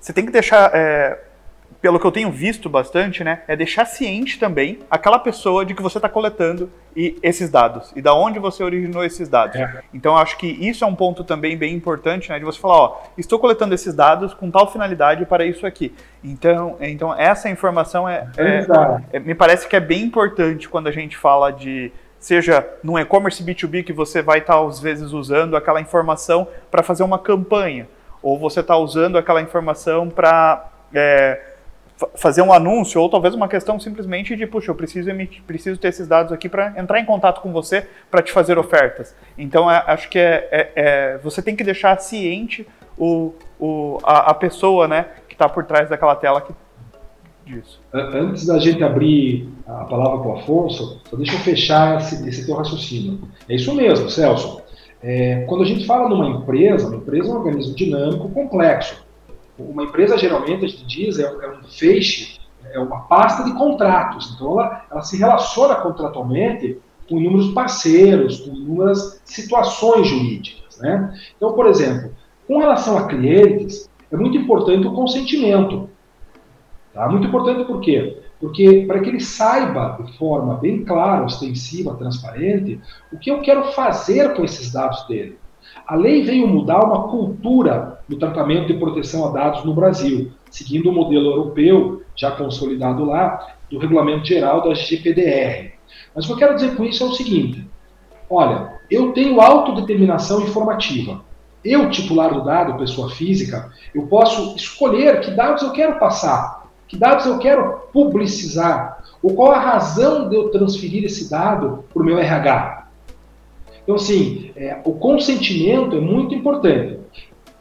você 0.00 0.12
tem 0.12 0.26
que 0.26 0.32
deixar 0.32 0.70
é, 0.74 1.18
pelo 1.84 2.00
que 2.00 2.06
eu 2.06 2.10
tenho 2.10 2.30
visto 2.30 2.70
bastante, 2.70 3.22
né, 3.22 3.42
é 3.46 3.54
deixar 3.54 3.84
ciente 3.84 4.38
também 4.38 4.78
aquela 4.90 5.18
pessoa 5.18 5.66
de 5.66 5.74
que 5.74 5.82
você 5.82 5.98
está 5.98 6.08
coletando 6.08 6.70
e 6.96 7.18
esses 7.22 7.50
dados 7.50 7.92
e 7.94 8.00
da 8.00 8.14
onde 8.14 8.38
você 8.38 8.64
originou 8.64 9.04
esses 9.04 9.28
dados. 9.28 9.56
É. 9.56 9.82
Então, 9.92 10.16
acho 10.16 10.38
que 10.38 10.46
isso 10.46 10.82
é 10.82 10.86
um 10.86 10.94
ponto 10.94 11.22
também 11.22 11.58
bem 11.58 11.74
importante, 11.74 12.30
né, 12.30 12.38
de 12.38 12.44
você 12.46 12.58
falar, 12.58 12.74
ó, 12.74 13.02
estou 13.18 13.38
coletando 13.38 13.74
esses 13.74 13.94
dados 13.94 14.32
com 14.32 14.50
tal 14.50 14.72
finalidade 14.72 15.26
para 15.26 15.44
isso 15.44 15.66
aqui. 15.66 15.92
Então, 16.24 16.78
então 16.80 17.14
essa 17.14 17.50
informação 17.50 18.08
é, 18.08 18.28
é, 18.38 18.66
é 19.12 19.18
me 19.18 19.34
parece 19.34 19.68
que 19.68 19.76
é 19.76 19.80
bem 19.80 20.04
importante 20.04 20.66
quando 20.70 20.86
a 20.86 20.90
gente 20.90 21.18
fala 21.18 21.50
de 21.50 21.92
seja 22.18 22.66
num 22.82 22.98
e-commerce 22.98 23.44
B2B 23.44 23.84
que 23.84 23.92
você 23.92 24.22
vai 24.22 24.38
estar 24.38 24.54
tá, 24.54 24.66
às 24.66 24.80
vezes 24.80 25.12
usando 25.12 25.54
aquela 25.54 25.82
informação 25.82 26.48
para 26.70 26.82
fazer 26.82 27.02
uma 27.02 27.18
campanha, 27.18 27.86
ou 28.22 28.38
você 28.38 28.60
está 28.60 28.74
usando 28.74 29.18
aquela 29.18 29.42
informação 29.42 30.08
para 30.08 30.70
é, 30.94 31.53
fazer 32.16 32.42
um 32.42 32.52
anúncio 32.52 33.00
ou 33.00 33.08
talvez 33.08 33.34
uma 33.34 33.48
questão 33.48 33.78
simplesmente 33.78 34.34
de, 34.34 34.46
puxa, 34.46 34.70
eu 34.70 34.74
preciso 34.74 35.08
emitir, 35.10 35.42
preciso 35.46 35.78
ter 35.78 35.88
esses 35.88 36.08
dados 36.08 36.32
aqui 36.32 36.48
para 36.48 36.74
entrar 36.76 36.98
em 36.98 37.04
contato 37.04 37.40
com 37.40 37.52
você 37.52 37.86
para 38.10 38.22
te 38.22 38.32
fazer 38.32 38.58
ofertas. 38.58 39.14
Então, 39.38 39.70
é, 39.70 39.82
acho 39.86 40.08
que 40.08 40.18
é, 40.18 40.48
é, 40.50 40.72
é, 40.74 41.18
você 41.18 41.40
tem 41.40 41.54
que 41.54 41.62
deixar 41.62 41.98
ciente 42.00 42.66
o, 42.98 43.32
o, 43.58 43.98
a, 44.02 44.30
a 44.30 44.34
pessoa 44.34 44.88
né, 44.88 45.06
que 45.28 45.34
está 45.34 45.48
por 45.48 45.64
trás 45.64 45.88
daquela 45.88 46.16
tela 46.16 46.40
que, 46.40 46.52
disso. 47.44 47.80
Antes 47.92 48.46
da 48.46 48.58
gente 48.58 48.82
abrir 48.82 49.48
a 49.66 49.84
palavra 49.84 50.18
para 50.18 50.28
o 50.28 50.38
Afonso, 50.38 51.00
só 51.08 51.16
deixa 51.16 51.34
eu 51.34 51.40
fechar 51.40 51.98
esse, 51.98 52.28
esse 52.28 52.46
teu 52.46 52.56
raciocínio. 52.56 53.20
É 53.48 53.54
isso 53.54 53.72
mesmo, 53.74 54.10
Celso. 54.10 54.62
É, 55.02 55.44
quando 55.46 55.62
a 55.62 55.66
gente 55.66 55.86
fala 55.86 56.08
numa 56.08 56.28
empresa, 56.28 56.88
uma 56.88 56.96
empresa 56.96 57.28
é 57.28 57.32
um 57.32 57.36
organismo 57.36 57.74
dinâmico, 57.74 58.28
complexo. 58.30 59.03
Uma 59.58 59.84
empresa, 59.84 60.18
geralmente, 60.18 60.64
a 60.64 60.68
gente 60.68 60.84
diz, 60.86 61.18
é, 61.18 61.24
é 61.24 61.50
um 61.50 61.64
feixe, 61.64 62.40
é 62.72 62.78
uma 62.78 63.02
pasta 63.02 63.44
de 63.44 63.52
contratos. 63.52 64.32
Então, 64.34 64.52
ela, 64.52 64.84
ela 64.90 65.02
se 65.02 65.16
relaciona 65.16 65.76
contratualmente 65.76 66.78
com 67.08 67.18
inúmeros 67.18 67.52
parceiros, 67.52 68.40
com 68.40 68.54
inúmeras 68.54 69.20
situações 69.24 70.08
jurídicas. 70.08 70.78
Né? 70.78 71.14
Então, 71.36 71.52
por 71.52 71.66
exemplo, 71.66 72.10
com 72.46 72.58
relação 72.58 72.98
a 72.98 73.06
clientes, 73.06 73.88
é 74.10 74.16
muito 74.16 74.36
importante 74.36 74.86
o 74.86 74.92
consentimento. 74.92 75.88
Tá? 76.92 77.08
Muito 77.08 77.26
importante 77.26 77.64
por 77.64 77.80
quê? 77.80 78.22
Porque 78.40 78.84
para 78.86 79.00
que 79.00 79.08
ele 79.08 79.20
saiba 79.20 79.98
de 80.04 80.16
forma 80.18 80.56
bem 80.56 80.84
clara, 80.84 81.24
ostensiva, 81.24 81.94
transparente, 81.94 82.80
o 83.12 83.18
que 83.18 83.30
eu 83.30 83.40
quero 83.40 83.72
fazer 83.72 84.34
com 84.34 84.44
esses 84.44 84.72
dados 84.72 85.06
dele. 85.06 85.38
A 85.86 85.94
lei 85.94 86.22
veio 86.22 86.46
mudar 86.46 86.84
uma 86.84 87.08
cultura 87.08 88.00
do 88.08 88.16
tratamento 88.16 88.68
de 88.68 88.74
proteção 88.74 89.28
a 89.28 89.32
dados 89.32 89.64
no 89.64 89.74
Brasil, 89.74 90.32
seguindo 90.50 90.88
o 90.88 90.92
modelo 90.92 91.26
europeu, 91.26 92.02
já 92.16 92.30
consolidado 92.30 93.04
lá, 93.04 93.54
do 93.70 93.78
Regulamento 93.78 94.26
Geral 94.26 94.62
da 94.62 94.74
GPDR. 94.74 95.72
Mas 96.14 96.24
o 96.24 96.28
que 96.28 96.32
eu 96.32 96.38
quero 96.38 96.54
dizer 96.54 96.76
com 96.76 96.84
isso 96.84 97.02
é 97.02 97.06
o 97.06 97.12
seguinte: 97.12 97.68
olha, 98.30 98.74
eu 98.90 99.12
tenho 99.12 99.40
autodeterminação 99.40 100.42
informativa. 100.42 101.22
Eu, 101.64 101.88
titular 101.88 102.32
do 102.34 102.44
dado, 102.44 102.76
pessoa 102.76 103.10
física, 103.10 103.70
eu 103.94 104.06
posso 104.06 104.54
escolher 104.54 105.20
que 105.20 105.30
dados 105.30 105.62
eu 105.62 105.72
quero 105.72 105.98
passar, 105.98 106.68
que 106.86 106.96
dados 106.96 107.24
eu 107.24 107.38
quero 107.38 107.88
publicizar, 107.90 109.02
ou 109.22 109.34
qual 109.34 109.52
a 109.52 109.58
razão 109.58 110.28
de 110.28 110.36
eu 110.36 110.50
transferir 110.50 111.04
esse 111.04 111.30
dado 111.30 111.84
para 111.92 112.02
o 112.02 112.04
meu 112.04 112.18
RH. 112.18 112.83
Então, 113.84 113.96
assim, 113.96 114.50
é, 114.56 114.80
o 114.84 114.94
consentimento 114.94 115.96
é 115.96 116.00
muito 116.00 116.34
importante. 116.34 116.98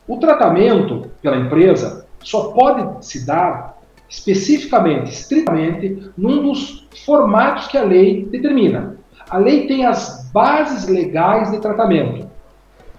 O 0.07 0.17
tratamento 0.17 1.11
pela 1.21 1.37
empresa 1.37 2.07
só 2.21 2.51
pode 2.51 3.05
se 3.05 3.25
dar 3.25 3.77
especificamente, 4.09 5.11
estritamente, 5.11 6.11
num 6.17 6.43
dos 6.43 6.87
formatos 7.05 7.67
que 7.67 7.77
a 7.77 7.83
lei 7.83 8.25
determina. 8.25 8.97
A 9.29 9.37
lei 9.37 9.67
tem 9.67 9.85
as 9.85 10.29
bases 10.31 10.87
legais 10.87 11.51
de 11.51 11.59
tratamento. 11.59 12.29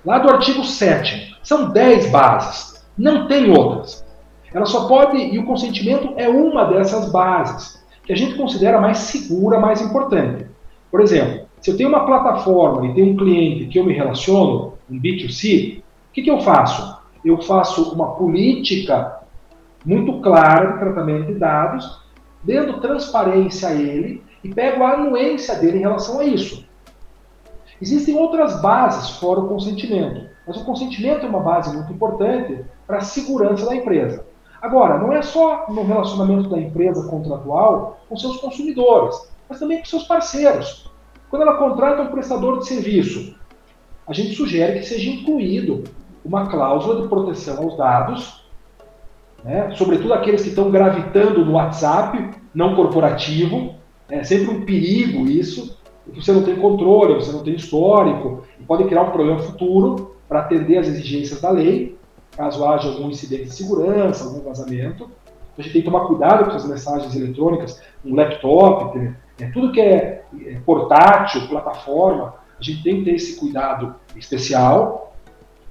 Lá 0.05 0.19
do 0.19 0.31
artigo 0.31 0.65
7, 0.65 1.39
são 1.43 1.71
10 1.71 2.11
bases, 2.11 2.85
não 2.97 3.27
tem 3.27 3.51
outras. 3.51 4.05
Ela 4.53 4.67
só 4.67 4.87
pode, 4.87 5.17
e 5.17 5.39
o 5.39 5.47
consentimento 5.47 6.13
é 6.17 6.29
uma 6.29 6.65
dessas 6.65 7.11
bases, 7.11 7.83
que 8.05 8.13
a 8.13 8.17
gente 8.17 8.37
considera 8.37 8.81
mais 8.81 8.99
segura, 8.99 9.59
mais 9.59 9.81
importante. 9.81 10.47
Por 10.91 11.01
exemplo, 11.01 11.47
se 11.65 11.71
eu 11.71 11.79
tenho 11.79 11.89
uma 11.89 12.05
plataforma 12.05 12.87
e 12.87 12.93
tenho 12.93 13.15
um 13.15 13.17
cliente 13.17 13.65
que 13.69 13.79
eu 13.79 13.87
me 13.87 13.95
relaciono, 13.95 14.75
um 14.91 15.01
B2C, 15.01 15.79
o 15.79 15.83
que, 16.13 16.21
que 16.21 16.31
eu 16.31 16.39
faço? 16.43 17.01
Eu 17.25 17.41
faço 17.41 17.95
uma 17.95 18.17
política 18.17 19.23
muito 19.83 20.21
clara 20.21 20.73
de 20.73 20.79
tratamento 20.79 21.33
de 21.33 21.39
dados, 21.39 22.03
dando 22.43 22.83
transparência 22.83 23.71
a 23.71 23.73
ele 23.73 24.23
e 24.45 24.53
pego 24.53 24.85
a 24.85 24.91
anuência 24.91 25.55
dele 25.55 25.79
em 25.79 25.81
relação 25.81 26.21
a 26.21 26.25
isso. 26.27 26.69
Existem 27.81 28.15
outras 28.15 28.61
bases 28.61 29.17
fora 29.17 29.41
o 29.41 29.49
consentimento, 29.49 30.29
mas 30.47 30.59
o 30.59 30.67
consentimento 30.67 31.25
é 31.25 31.29
uma 31.31 31.41
base 31.41 31.75
muito 31.75 31.91
importante 31.91 32.63
para 32.87 32.99
a 32.99 33.01
segurança 33.01 33.65
da 33.65 33.75
empresa. 33.75 34.27
Agora, 34.61 34.99
não 34.99 35.15
é 35.15 35.23
só 35.23 35.65
no 35.71 35.83
relacionamento 35.83 36.51
da 36.51 36.59
empresa 36.59 37.09
contratual 37.09 38.01
com 38.07 38.19
seus 38.19 38.37
consumidores, 38.37 39.17
mas 39.49 39.59
também 39.59 39.79
com 39.79 39.87
seus 39.87 40.03
parceiros. 40.03 40.93
Quando 41.31 41.43
ela 41.43 41.57
contrata 41.57 42.03
um 42.03 42.09
prestador 42.09 42.59
de 42.59 42.69
serviço, 42.69 43.35
a 44.07 44.13
gente 44.13 44.35
sugere 44.35 44.81
que 44.81 44.87
seja 44.87 45.11
incluído 45.11 45.85
uma 46.25 46.49
cláusula 46.49 47.03
de 47.03 47.09
proteção 47.09 47.63
aos 47.63 47.77
dados, 47.77 48.45
né? 49.43 49.73
sobretudo 49.77 50.15
aqueles 50.15 50.43
que 50.43 50.49
estão 50.49 50.71
gravitando 50.71 51.45
no 51.45 51.53
WhatsApp, 51.53 52.31
não 52.55 52.75
corporativo. 52.75 53.75
É 54.09 54.23
sempre 54.23 54.55
um 54.55 54.65
perigo 54.65 55.27
isso, 55.27 55.79
porque 56.05 56.21
você 56.23 56.33
não 56.33 56.43
tem 56.43 56.57
controle, 56.57 57.15
você 57.15 57.33
não 57.33 57.43
tem 57.43 57.55
histórico, 57.55 58.45
e 58.61 58.65
pode 58.65 58.85
criar 58.85 59.03
um 59.03 59.11
problema 59.11 59.39
futuro 59.41 60.17
para 60.29 60.41
atender 60.41 60.79
às 60.79 60.89
exigências 60.89 61.41
da 61.41 61.51
lei, 61.51 61.97
caso 62.37 62.65
haja 62.65 62.89
algum 62.89 63.09
incidente 63.09 63.45
de 63.45 63.55
segurança, 63.55 64.25
algum 64.25 64.41
vazamento. 64.41 65.11
A 65.57 65.63
gente 65.63 65.73
tem 65.73 65.83
que 65.83 65.91
tomar 65.91 66.07
cuidado 66.07 66.45
com 66.47 66.57
as 66.57 66.67
mensagens 66.67 67.15
eletrônicas, 67.15 67.81
um 68.05 68.15
laptop, 68.15 68.99
é, 69.41 69.47
tudo 69.47 69.73
que 69.73 69.81
é, 69.81 70.25
é 70.47 70.59
portátil, 70.65 71.49
plataforma, 71.49 72.35
a 72.59 72.63
gente 72.63 72.83
tem 72.83 72.99
que 72.99 73.05
ter 73.05 73.15
esse 73.15 73.39
cuidado 73.39 73.95
especial. 74.17 75.15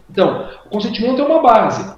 Então, 0.10 0.50
o 0.66 0.70
consentimento 0.70 1.22
é 1.22 1.26
uma 1.26 1.42
base 1.42 1.96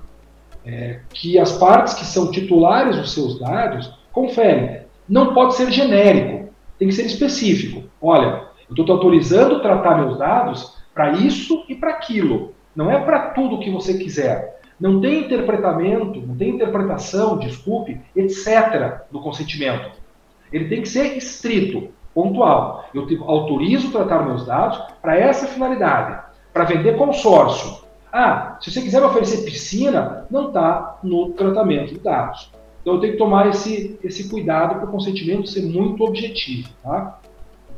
é, 0.65 0.99
que 1.09 1.37
as 1.37 1.51
partes 1.53 1.93
que 1.93 2.05
são 2.05 2.31
titulares 2.31 2.97
dos 2.97 3.13
seus 3.13 3.39
dados 3.39 3.93
conferem. 4.11 4.81
Não 5.07 5.33
pode 5.33 5.55
ser 5.55 5.71
genérico, 5.71 6.49
tem 6.79 6.87
que 6.87 6.93
ser 6.93 7.05
específico. 7.05 7.83
Olha, 8.01 8.45
eu 8.69 8.75
estou 8.75 8.95
autorizando 8.95 9.61
tratar 9.61 9.97
meus 9.97 10.17
dados 10.17 10.77
para 10.93 11.11
isso 11.11 11.63
e 11.69 11.75
para 11.75 11.91
aquilo. 11.91 12.53
Não 12.75 12.89
é 12.89 12.99
para 12.99 13.29
tudo 13.29 13.59
que 13.59 13.69
você 13.69 13.97
quiser. 13.97 14.59
Não 14.79 14.99
tem 14.99 15.25
interpretamento, 15.25 16.21
não 16.21 16.35
tem 16.35 16.49
interpretação, 16.49 17.37
desculpe, 17.37 17.99
etc. 18.15 19.01
do 19.09 19.21
consentimento. 19.21 19.91
Ele 20.51 20.67
tem 20.67 20.81
que 20.81 20.89
ser 20.89 21.17
estrito, 21.17 21.89
pontual. 22.13 22.85
Eu 22.93 23.07
autorizo 23.23 23.91
tratar 23.91 24.25
meus 24.25 24.45
dados 24.45 24.81
para 25.01 25.17
essa 25.17 25.47
finalidade, 25.47 26.21
para 26.53 26.65
vender 26.65 26.97
consórcio. 26.97 27.85
Ah, 28.11 28.57
se 28.61 28.71
você 28.71 28.81
quiser 28.81 29.01
me 29.01 29.07
oferecer 29.07 29.43
piscina, 29.43 30.25
não 30.29 30.47
está 30.47 30.99
no 31.03 31.31
tratamento 31.31 31.93
de 31.93 31.99
dados. 31.99 32.51
Então 32.81 32.93
eu 32.95 32.99
tenho 33.01 33.13
que 33.13 33.19
tomar 33.19 33.49
esse, 33.49 33.99
esse 34.03 34.29
cuidado 34.29 34.75
para 34.75 34.85
o 34.85 34.91
consentimento 34.91 35.49
ser 35.49 35.63
muito 35.63 36.03
objetivo. 36.03 36.69
Tá? 36.83 37.19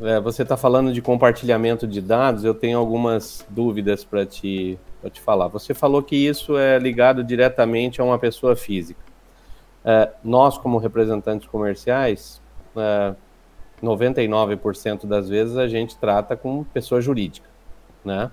É, 0.01 0.19
você 0.19 0.43
está 0.43 0.55
falando 0.55 0.93
de 0.93 1.01
compartilhamento 1.01 1.87
de 1.87 2.01
dados, 2.01 2.43
eu 2.43 2.53
tenho 2.53 2.77
algumas 2.77 3.43
dúvidas 3.49 4.03
para 4.03 4.25
te, 4.25 4.77
te 5.11 5.21
falar. 5.21 5.47
Você 5.49 5.73
falou 5.73 6.01
que 6.01 6.15
isso 6.15 6.57
é 6.57 6.77
ligado 6.79 7.23
diretamente 7.23 8.01
a 8.01 8.03
uma 8.03 8.17
pessoa 8.17 8.55
física. 8.55 8.99
É, 9.85 10.11
nós, 10.23 10.57
como 10.57 10.77
representantes 10.77 11.47
comerciais, 11.47 12.41
é, 12.75 13.15
99% 13.81 15.05
das 15.05 15.29
vezes 15.29 15.57
a 15.57 15.67
gente 15.67 15.97
trata 15.97 16.35
com 16.35 16.63
pessoa 16.63 17.01
jurídica, 17.01 17.49
né? 18.03 18.31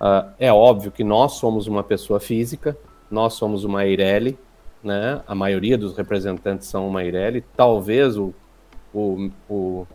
Uh, 0.00 0.32
é 0.38 0.52
óbvio 0.52 0.90
que 0.90 1.04
nós 1.04 1.32
somos 1.32 1.66
uma 1.66 1.82
pessoa 1.82 2.20
física, 2.20 2.76
nós 3.10 3.34
somos 3.34 3.64
uma 3.64 3.84
Eireli, 3.84 4.38
né? 4.82 5.20
A 5.26 5.34
maioria 5.34 5.76
dos 5.76 5.96
representantes 5.96 6.68
são 6.68 6.86
uma 6.86 7.04
Eireli, 7.04 7.44
talvez 7.56 8.16
o, 8.16 8.32
o, 8.94 9.30
o, 9.48 9.86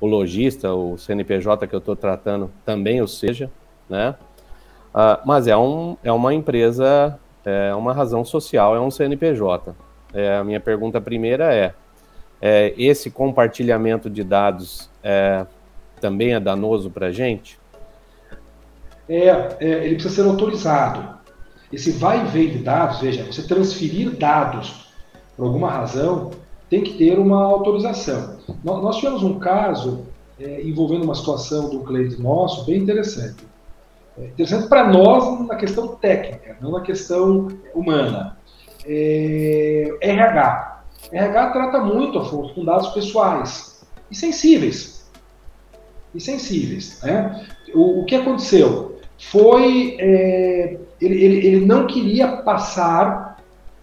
o 0.00 0.06
lojista, 0.06 0.72
o 0.72 0.96
CNPJ 0.96 1.66
que 1.66 1.74
eu 1.74 1.78
estou 1.78 1.96
tratando 1.96 2.50
também 2.64 3.02
o 3.02 3.08
seja, 3.08 3.50
né? 3.88 4.14
Uh, 4.94 5.20
mas 5.24 5.46
é, 5.46 5.56
um, 5.56 5.96
é 6.02 6.10
uma 6.10 6.34
empresa, 6.34 7.18
é 7.44 7.74
uma 7.74 7.92
razão 7.92 8.24
social, 8.24 8.74
é 8.74 8.80
um 8.80 8.90
CNPJ. 8.90 9.74
É, 10.12 10.36
a 10.36 10.44
minha 10.44 10.58
pergunta 10.58 11.00
primeira 11.00 11.54
é, 11.54 11.72
é, 12.40 12.74
esse 12.76 13.10
compartilhamento 13.10 14.08
de 14.08 14.24
dados 14.24 14.90
é, 15.02 15.46
também 16.00 16.34
é 16.34 16.40
danoso 16.40 16.90
para 16.90 17.06
a 17.06 17.12
gente? 17.12 17.58
É, 19.08 19.28
é, 19.60 19.86
ele 19.86 19.94
precisa 19.94 20.22
ser 20.22 20.28
autorizado. 20.28 21.20
Esse 21.72 21.92
vai 21.92 22.24
e 22.24 22.28
vem 22.28 22.50
de 22.50 22.58
dados, 22.58 23.00
veja, 23.00 23.24
você 23.24 23.42
transferir 23.42 24.10
dados 24.16 24.92
por 25.36 25.46
alguma 25.46 25.70
razão, 25.70 26.30
tem 26.68 26.82
que 26.82 26.94
ter 26.94 27.18
uma 27.18 27.42
autorização. 27.44 28.38
Nós, 28.64 28.96
tivemos 28.96 29.22
um 29.22 29.38
caso 29.38 30.06
é, 30.38 30.62
envolvendo 30.62 31.04
uma 31.04 31.14
situação 31.14 31.68
do 31.68 31.80
cliente 31.80 32.20
nosso 32.20 32.64
bem 32.64 32.78
interessante. 32.78 33.49
Interessante 34.26 34.68
para 34.68 34.88
nós 34.88 35.46
na 35.46 35.56
questão 35.56 35.88
técnica, 35.96 36.56
não 36.60 36.72
na 36.72 36.80
questão 36.80 37.48
humana. 37.74 38.36
É, 38.86 39.96
RH. 40.00 40.82
RH 41.12 41.50
trata 41.50 41.78
muito, 41.80 42.18
Afonso, 42.18 42.54
com 42.54 42.64
dados 42.64 42.88
pessoais 42.88 43.86
e 44.10 44.14
sensíveis. 44.14 45.10
E 46.14 46.20
sensíveis. 46.20 47.00
Né? 47.02 47.46
O, 47.74 48.00
o 48.00 48.04
que 48.04 48.16
aconteceu? 48.16 48.98
Foi. 49.18 49.96
É, 49.98 50.78
ele, 51.00 51.24
ele, 51.24 51.46
ele 51.46 51.66
não 51.66 51.86
queria 51.86 52.36
passar 52.38 53.38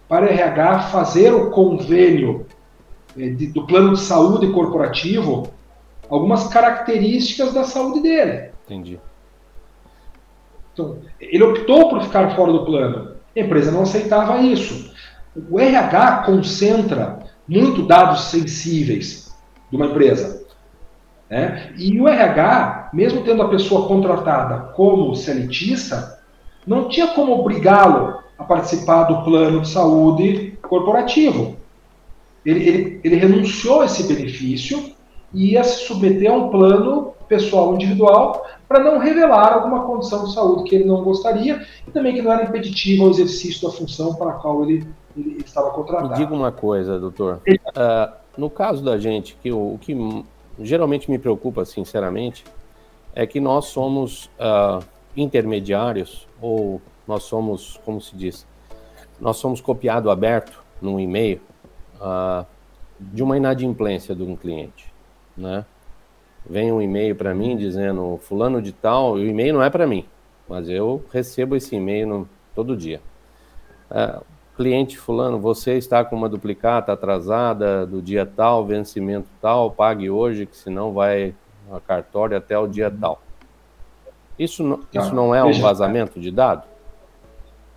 para 0.08 0.30
RH 0.30 0.80
fazer 0.84 1.34
o 1.34 1.50
convênio 1.50 2.46
é, 3.16 3.28
de, 3.28 3.48
do 3.48 3.66
plano 3.66 3.94
de 3.94 4.00
saúde 4.00 4.50
corporativo 4.52 5.50
algumas 6.08 6.48
características 6.48 7.52
da 7.52 7.64
saúde 7.64 8.00
dele. 8.00 8.50
Entendi. 8.64 8.98
Então, 10.78 10.98
ele 11.20 11.42
optou 11.42 11.88
por 11.88 12.00
ficar 12.04 12.36
fora 12.36 12.52
do 12.52 12.64
plano. 12.64 13.16
A 13.36 13.40
empresa 13.40 13.72
não 13.72 13.82
aceitava 13.82 14.38
isso. 14.38 14.92
O 15.50 15.58
RH 15.58 16.22
concentra 16.22 17.18
muito 17.48 17.82
dados 17.82 18.26
sensíveis 18.26 19.34
de 19.70 19.76
uma 19.76 19.86
empresa. 19.86 20.46
Né? 21.28 21.74
E 21.76 22.00
o 22.00 22.06
RH, 22.06 22.90
mesmo 22.92 23.24
tendo 23.24 23.42
a 23.42 23.48
pessoa 23.48 23.88
contratada 23.88 24.72
como 24.74 25.16
seletista, 25.16 26.20
não 26.64 26.88
tinha 26.88 27.08
como 27.08 27.32
obrigá-lo 27.32 28.20
a 28.38 28.44
participar 28.44 29.04
do 29.04 29.24
plano 29.24 29.62
de 29.62 29.68
saúde 29.68 30.56
corporativo. 30.62 31.56
Ele, 32.46 32.68
ele, 32.68 33.00
ele 33.02 33.16
renunciou 33.16 33.80
a 33.80 33.86
esse 33.86 34.04
benefício 34.04 34.92
e 35.34 35.54
ia 35.54 35.64
se 35.64 35.86
submeter 35.86 36.30
a 36.30 36.36
um 36.36 36.50
plano 36.50 37.14
pessoal 37.28 37.74
individual 37.74 38.46
para 38.68 38.84
não 38.84 38.98
revelar 38.98 39.54
alguma 39.54 39.86
condição 39.86 40.24
de 40.24 40.34
saúde 40.34 40.64
que 40.68 40.74
ele 40.74 40.84
não 40.84 41.02
gostaria 41.02 41.66
e 41.86 41.90
também 41.90 42.14
que 42.14 42.20
não 42.20 42.30
era 42.30 42.44
impeditiva 42.44 43.04
ao 43.04 43.10
exercício 43.10 43.66
da 43.66 43.74
função 43.74 44.14
para 44.14 44.30
a 44.30 44.34
qual 44.34 44.62
ele, 44.62 44.86
ele 45.16 45.42
estava 45.44 45.70
contratado. 45.70 46.10
Me 46.10 46.16
diga 46.16 46.34
uma 46.34 46.52
coisa, 46.52 47.00
doutor. 47.00 47.40
Uh, 47.48 48.12
no 48.36 48.50
caso 48.50 48.84
da 48.84 48.98
gente, 48.98 49.36
que 49.42 49.50
o, 49.50 49.74
o, 49.74 49.78
que 49.80 49.96
geralmente 50.60 51.10
me 51.10 51.18
preocupa, 51.18 51.64
sinceramente, 51.64 52.44
é 53.14 53.26
que 53.26 53.40
nós 53.40 53.66
somos 53.66 54.26
uh, 54.38 54.84
intermediários 55.16 56.28
ou 56.40 56.80
nós 57.06 57.22
somos, 57.22 57.80
como 57.86 58.00
se 58.02 58.14
diz, 58.14 58.46
nós 59.18 59.38
somos 59.38 59.62
copiado 59.62 60.10
aberto 60.10 60.62
num 60.80 61.00
e-mail 61.00 61.40
uh, 62.00 62.46
de 63.00 63.22
uma 63.22 63.36
inadimplência 63.36 64.14
de 64.14 64.22
um 64.22 64.36
cliente, 64.36 64.92
né? 65.36 65.64
Vem 66.48 66.72
um 66.72 66.80
e-mail 66.80 67.14
para 67.14 67.34
mim 67.34 67.56
dizendo 67.56 68.18
fulano 68.22 68.60
de 68.60 68.72
tal, 68.72 69.18
e 69.18 69.24
o 69.24 69.28
e-mail 69.28 69.54
não 69.54 69.62
é 69.62 69.70
para 69.70 69.86
mim, 69.86 70.04
mas 70.48 70.68
eu 70.68 71.04
recebo 71.12 71.56
esse 71.56 71.76
e-mail 71.76 72.28
todo 72.54 72.76
dia. 72.76 73.00
Uh, 73.90 74.22
cliente 74.56 74.98
fulano, 74.98 75.38
você 75.38 75.78
está 75.78 76.04
com 76.04 76.16
uma 76.16 76.28
duplicata 76.28 76.92
atrasada 76.92 77.86
do 77.86 78.02
dia 78.02 78.26
tal, 78.26 78.66
vencimento 78.66 79.28
tal, 79.40 79.70
pague 79.70 80.10
hoje, 80.10 80.46
que 80.46 80.56
senão 80.56 80.92
vai 80.92 81.34
a 81.70 81.78
cartório 81.80 82.36
até 82.36 82.58
o 82.58 82.66
dia 82.66 82.90
tal. 82.90 83.22
Isso, 84.38 84.62
não, 84.62 84.80
isso 84.92 85.14
não 85.14 85.34
é 85.34 85.44
um 85.44 85.60
vazamento 85.60 86.18
de 86.18 86.30
dado? 86.30 86.64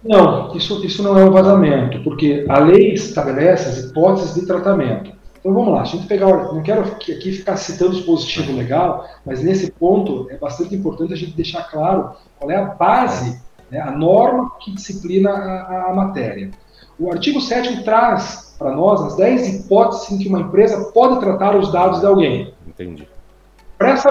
Não, 0.04 0.56
isso, 0.56 0.84
isso 0.84 1.04
não 1.04 1.17
é 1.17 1.24
um 1.24 1.32
vazamento, 1.32 2.02
porque 2.04 2.45
a 2.50 2.60
lei 2.60 2.93
estabelece 2.93 3.69
as 3.69 3.78
hipóteses 3.86 4.34
de 4.34 4.47
tratamento. 4.47 5.20
Então 5.41 5.56
vamos 5.56 5.73
lá, 5.73 5.82
a 5.82 5.86
gente 5.86 6.06
pegar, 6.06 6.27
não 6.54 6.62
quero 6.62 6.84
aqui 6.84 7.32
ficar 7.34 7.58
citando 7.58 7.95
dispositivo 7.95 8.56
legal, 8.56 9.10
mas 9.25 9.43
nesse 9.43 9.71
ponto 9.71 10.27
é 10.30 10.38
bastante 10.38 10.75
importante 10.75 11.13
a 11.13 11.17
gente 11.17 11.36
deixar 11.36 11.63
claro 11.63 12.12
qual 12.39 12.51
é 12.51 12.58
a 12.58 12.65
base, 12.65 13.41
né, 13.69 13.82
a 13.82 13.89
norma 13.89 14.51
que 14.60 14.71
disciplina 14.71 15.32
a, 15.32 15.89
a 15.89 15.93
matéria. 15.95 16.51
O 16.99 17.12
artigo 17.12 17.41
7 17.41 17.84
traz 17.84 18.56
para 18.60 18.75
nós 18.75 19.01
as 19.01 19.15
10 19.15 19.65
hipóteses 19.65 20.12
em 20.12 20.19
que 20.19 20.27
uma 20.30 20.41
empresa 20.41 20.91
pode 20.91 21.19
tratar 21.19 21.56
os 21.56 21.71
dados 21.71 22.01
de 22.01 22.06
alguém. 22.06 22.54
Entendi. 22.67 23.08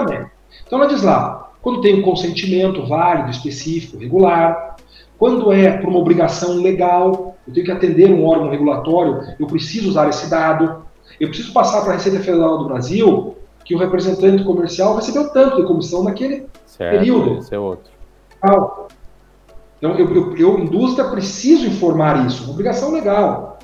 Bem. 0.05 0.25
Então 0.67 0.79
ela 0.79 0.89
diz 0.89 1.01
lá, 1.01 1.53
quando 1.61 1.79
tem 1.79 1.97
um 1.97 2.01
consentimento 2.01 2.85
válido, 2.85 3.31
específico, 3.31 3.97
regular, 3.97 4.75
quando 5.17 5.53
é 5.53 5.77
por 5.77 5.87
uma 5.87 5.99
obrigação 5.99 6.55
legal, 6.55 7.37
eu 7.47 7.53
tenho 7.53 7.65
que 7.65 7.71
atender 7.71 8.11
um 8.11 8.25
órgão 8.25 8.49
regulatório, 8.49 9.21
eu 9.39 9.47
preciso 9.47 9.87
usar 9.87 10.09
esse 10.09 10.29
dado, 10.29 10.83
eu 11.21 11.27
preciso 11.27 11.53
passar 11.53 11.81
para 11.81 11.91
a 11.91 11.95
Receita 11.97 12.19
Federal 12.19 12.57
do 12.57 12.65
Brasil 12.65 13.37
que 13.63 13.75
o 13.75 13.77
representante 13.77 14.43
comercial 14.43 14.95
recebeu 14.95 15.29
tanto 15.29 15.57
de 15.57 15.67
comissão 15.67 16.03
naquele 16.03 16.47
certo, 16.65 16.97
período. 16.97 17.37
Esse 17.37 17.53
é 17.53 17.59
outro. 17.59 17.91
Então, 19.77 19.95
eu, 19.97 20.15
eu, 20.15 20.35
eu, 20.35 20.59
indústria, 20.59 21.07
preciso 21.09 21.67
informar 21.67 22.25
isso, 22.25 22.43
uma 22.43 22.53
obrigação 22.53 22.91
legal. 22.91 23.59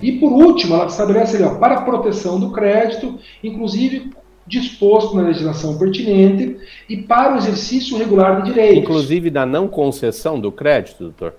E, 0.00 0.12
por 0.12 0.30
último, 0.30 0.76
ela 0.76 0.86
estabelece 0.86 1.36
ali, 1.36 1.44
ó, 1.44 1.56
para 1.56 1.78
a 1.78 1.82
proteção 1.82 2.38
do 2.38 2.52
crédito, 2.52 3.18
inclusive 3.42 4.12
disposto 4.46 5.16
na 5.16 5.22
legislação 5.22 5.76
pertinente 5.76 6.56
e 6.88 6.96
para 6.96 7.34
o 7.34 7.38
exercício 7.38 7.98
regular 7.98 8.42
de 8.42 8.50
direitos. 8.50 8.78
Inclusive 8.78 9.28
da 9.28 9.44
não 9.44 9.66
concessão 9.66 10.38
do 10.38 10.52
crédito, 10.52 11.02
doutor? 11.02 11.34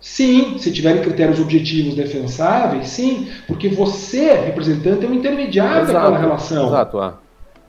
Sim, 0.00 0.58
se 0.58 0.72
tiverem 0.72 1.02
critérios 1.02 1.40
objetivos 1.40 1.94
defensáveis, 1.94 2.88
sim, 2.88 3.28
porque 3.46 3.68
você, 3.68 4.32
representante, 4.32 5.04
é 5.04 5.08
um 5.08 5.14
intermediário 5.14 5.82
exato, 5.82 5.92
daquela 5.92 6.18
relação. 6.18 6.66
Exato. 6.68 7.00
Ah. 7.00 7.18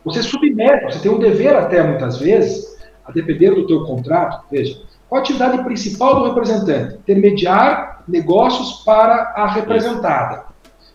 Você 0.06 0.22
submete, 0.22 0.86
você 0.86 1.00
tem 1.00 1.12
um 1.12 1.20
dever 1.20 1.56
até 1.56 1.82
muitas 1.84 2.20
vezes, 2.20 2.78
a 3.04 3.12
depender 3.12 3.52
do 3.52 3.65
teu 3.65 3.84
contrato, 3.84 4.46
veja, 4.52 4.80
qual 5.08 5.20
a 5.20 5.24
atividade 5.24 5.63
principal 5.63 6.20
do 6.20 6.26
representante? 6.28 6.98
Intermediar 6.98 8.04
negócios 8.08 8.84
para 8.84 9.34
a 9.36 9.48
representada, 9.48 10.46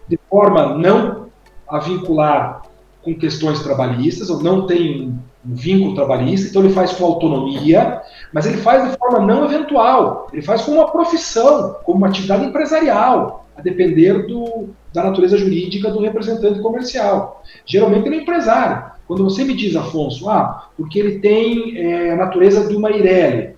de 0.08 0.18
forma 0.30 0.78
não 0.78 1.26
a 1.68 1.80
vincular 1.80 2.62
com 3.04 3.14
questões 3.14 3.60
trabalhistas, 3.62 4.30
ou 4.30 4.42
não 4.42 4.66
tem 4.66 5.14
um 5.46 5.54
vínculo 5.54 5.94
trabalhista, 5.94 6.48
então 6.48 6.62
ele 6.64 6.72
faz 6.72 6.92
com 6.92 7.04
autonomia, 7.04 8.00
mas 8.32 8.46
ele 8.46 8.56
faz 8.56 8.90
de 8.90 8.96
forma 8.96 9.20
não 9.20 9.44
eventual, 9.44 10.28
ele 10.32 10.42
faz 10.42 10.62
como 10.62 10.78
uma 10.78 10.90
profissão, 10.90 11.76
como 11.84 11.98
uma 11.98 12.08
atividade 12.08 12.46
empresarial, 12.46 13.46
a 13.56 13.60
depender 13.60 14.26
do, 14.26 14.70
da 14.92 15.04
natureza 15.04 15.36
jurídica 15.36 15.90
do 15.90 16.00
representante 16.00 16.60
comercial. 16.60 17.42
Geralmente 17.66 18.06
ele 18.06 18.16
é 18.16 18.22
empresário. 18.22 18.94
Quando 19.06 19.22
você 19.22 19.44
me 19.44 19.54
diz, 19.54 19.76
Afonso, 19.76 20.28
ah, 20.30 20.68
porque 20.76 20.98
ele 20.98 21.18
tem 21.18 21.76
é, 21.76 22.12
a 22.12 22.16
natureza 22.16 22.66
de 22.66 22.74
uma 22.74 22.90
Eireli. 22.90 23.54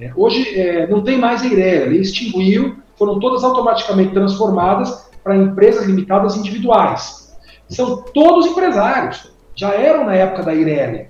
É, 0.00 0.12
hoje 0.16 0.58
é, 0.58 0.86
não 0.88 1.02
tem 1.02 1.16
mais 1.16 1.42
Eireli, 1.44 1.94
ele 1.94 2.00
extinguiu, 2.00 2.76
foram 2.96 3.20
todas 3.20 3.44
automaticamente 3.44 4.12
transformadas 4.12 5.08
para 5.22 5.36
empresas 5.36 5.86
limitadas 5.86 6.36
individuais. 6.36 7.27
São 7.68 8.02
todos 8.02 8.46
empresários, 8.46 9.32
já 9.54 9.74
eram 9.74 10.04
na 10.04 10.14
época 10.14 10.42
da 10.42 10.54
Eireli 10.54 11.08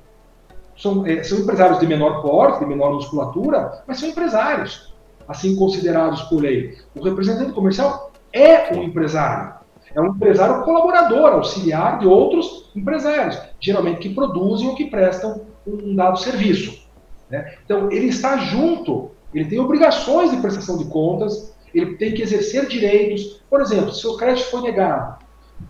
são, 0.78 1.04
é, 1.04 1.22
são 1.22 1.38
empresários 1.38 1.80
de 1.80 1.86
menor 1.86 2.22
porte, 2.22 2.60
de 2.60 2.66
menor 2.66 2.94
musculatura, 2.94 3.82
mas 3.86 3.98
são 3.98 4.08
empresários, 4.08 4.94
assim 5.26 5.56
considerados 5.56 6.22
por 6.22 6.40
lei. 6.40 6.78
O 6.94 7.02
representante 7.02 7.52
comercial 7.52 8.12
é 8.32 8.74
um 8.74 8.82
empresário. 8.82 9.58
É 9.94 10.00
um 10.00 10.08
empresário 10.08 10.62
colaborador, 10.64 11.32
auxiliar 11.32 11.98
de 11.98 12.06
outros 12.06 12.70
empresários, 12.76 13.40
geralmente 13.58 14.00
que 14.00 14.14
produzem 14.14 14.68
ou 14.68 14.76
que 14.76 14.84
prestam 14.84 15.40
um 15.66 15.96
dado 15.96 16.18
serviço. 16.18 16.86
Né? 17.28 17.54
Então, 17.64 17.90
ele 17.90 18.06
está 18.06 18.36
junto, 18.36 19.10
ele 19.34 19.46
tem 19.46 19.58
obrigações 19.58 20.30
de 20.30 20.36
prestação 20.36 20.78
de 20.78 20.84
contas, 20.84 21.56
ele 21.74 21.96
tem 21.96 22.12
que 22.12 22.22
exercer 22.22 22.66
direitos. 22.66 23.42
Por 23.50 23.60
exemplo, 23.60 23.92
se 23.92 24.06
o 24.06 24.16
crédito 24.16 24.50
foi 24.50 24.60
negado, 24.60 25.18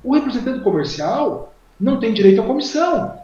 o 0.03 0.15
representante 0.15 0.61
comercial 0.61 1.55
não 1.79 1.99
tem 1.99 2.13
direito 2.13 2.41
à 2.41 2.45
comissão 2.45 3.19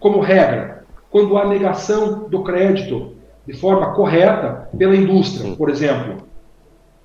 como 0.00 0.20
regra, 0.20 0.84
quando 1.10 1.36
há 1.36 1.46
negação 1.46 2.28
do 2.28 2.42
crédito 2.42 3.12
de 3.46 3.52
forma 3.52 3.94
correta 3.94 4.68
pela 4.76 4.96
indústria, 4.96 5.54
por 5.54 5.68
exemplo. 5.68 6.28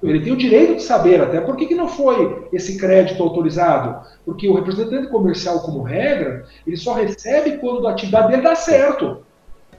Ele 0.01 0.21
tem 0.21 0.33
o 0.33 0.37
direito 0.37 0.75
de 0.75 0.83
saber 0.83 1.21
até 1.21 1.41
por 1.41 1.55
que, 1.55 1.65
que 1.65 1.75
não 1.75 1.87
foi 1.87 2.47
esse 2.53 2.77
crédito 2.77 3.21
autorizado. 3.21 4.05
Porque 4.23 4.47
o 4.47 4.53
representante 4.53 5.07
comercial, 5.07 5.61
como 5.61 5.81
regra, 5.81 6.45
ele 6.65 6.77
só 6.77 6.93
recebe 6.93 7.57
quando 7.57 7.87
a 7.87 7.91
atividade 7.91 8.29
dele 8.29 8.43
dá 8.43 8.55
certo, 8.55 9.23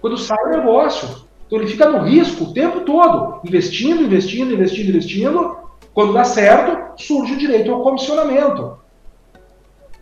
quando 0.00 0.18
sai 0.18 0.42
o 0.44 0.56
negócio. 0.56 1.26
Então 1.46 1.60
ele 1.60 1.68
fica 1.68 1.88
no 1.88 2.04
risco 2.04 2.44
o 2.44 2.52
tempo 2.52 2.80
todo, 2.80 3.40
investindo, 3.44 4.02
investindo, 4.02 4.52
investindo, 4.52 4.88
investindo, 4.88 5.56
Quando 5.96 6.12
dá 6.12 6.24
certo, 6.24 7.02
surge 7.02 7.32
o 7.32 7.38
direito 7.38 7.72
ao 7.72 7.80
comissionamento. 7.80 8.78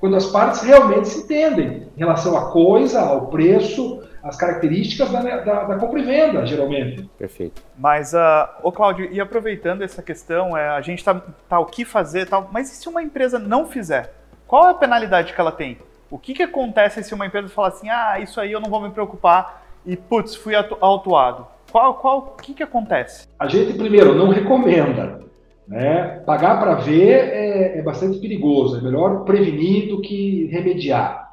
Quando 0.00 0.16
as 0.16 0.26
partes 0.26 0.60
realmente 0.62 1.06
se 1.06 1.20
entendem 1.20 1.88
em 1.96 1.98
relação 2.00 2.36
à 2.36 2.50
coisa, 2.50 3.00
ao 3.00 3.28
preço, 3.28 4.02
às 4.20 4.36
características 4.36 5.08
da, 5.12 5.20
da, 5.22 5.62
da 5.62 5.78
compra 5.78 6.00
e 6.00 6.02
venda, 6.02 6.44
geralmente. 6.44 7.08
Perfeito. 7.16 7.62
Mas, 7.78 8.12
uh, 8.12 8.48
ô 8.64 8.72
Cláudio, 8.72 9.08
e 9.12 9.20
aproveitando 9.20 9.82
essa 9.82 10.02
questão, 10.02 10.56
é, 10.56 10.68
a 10.68 10.80
gente 10.80 10.98
está 10.98 11.14
tá 11.48 11.60
o 11.60 11.66
que 11.66 11.84
fazer 11.84 12.26
tal, 12.26 12.48
mas 12.50 12.72
e 12.72 12.74
se 12.74 12.88
uma 12.88 13.00
empresa 13.00 13.38
não 13.38 13.64
fizer? 13.64 14.12
Qual 14.48 14.66
é 14.66 14.70
a 14.72 14.74
penalidade 14.74 15.32
que 15.32 15.40
ela 15.40 15.52
tem? 15.52 15.78
O 16.10 16.18
que, 16.18 16.34
que 16.34 16.42
acontece 16.42 17.04
se 17.04 17.14
uma 17.14 17.26
empresa 17.26 17.48
falar 17.48 17.68
assim, 17.68 17.88
ah, 17.88 18.18
isso 18.18 18.40
aí 18.40 18.50
eu 18.50 18.60
não 18.60 18.68
vou 18.68 18.80
me 18.80 18.90
preocupar 18.90 19.64
e, 19.86 19.96
putz, 19.96 20.34
fui 20.34 20.56
autuado? 20.56 21.46
Qual, 21.70 21.94
qual, 21.94 22.34
o 22.36 22.42
que, 22.42 22.52
que 22.52 22.64
acontece? 22.64 23.28
A 23.38 23.46
gente, 23.46 23.74
primeiro, 23.74 24.12
não 24.12 24.30
recomenda. 24.30 25.22
Né? 25.66 26.20
Pagar 26.26 26.60
para 26.60 26.74
ver 26.74 27.12
é, 27.12 27.78
é, 27.78 27.82
bastante 27.82 28.18
perigoso, 28.18 28.76
é 28.76 28.82
melhor 28.82 29.24
prevenir 29.24 29.88
do 29.88 30.00
que 30.00 30.46
remediar. 30.46 31.30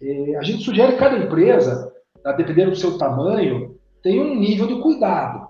É, 0.00 0.36
a 0.36 0.42
gente 0.42 0.64
sugere 0.64 0.92
que 0.92 0.98
cada 0.98 1.18
empresa, 1.18 1.92
dependendo 2.36 2.70
do 2.70 2.76
seu 2.76 2.96
tamanho, 2.96 3.76
tenha 4.02 4.22
um 4.22 4.34
nível 4.34 4.66
de 4.66 4.80
cuidado. 4.80 5.48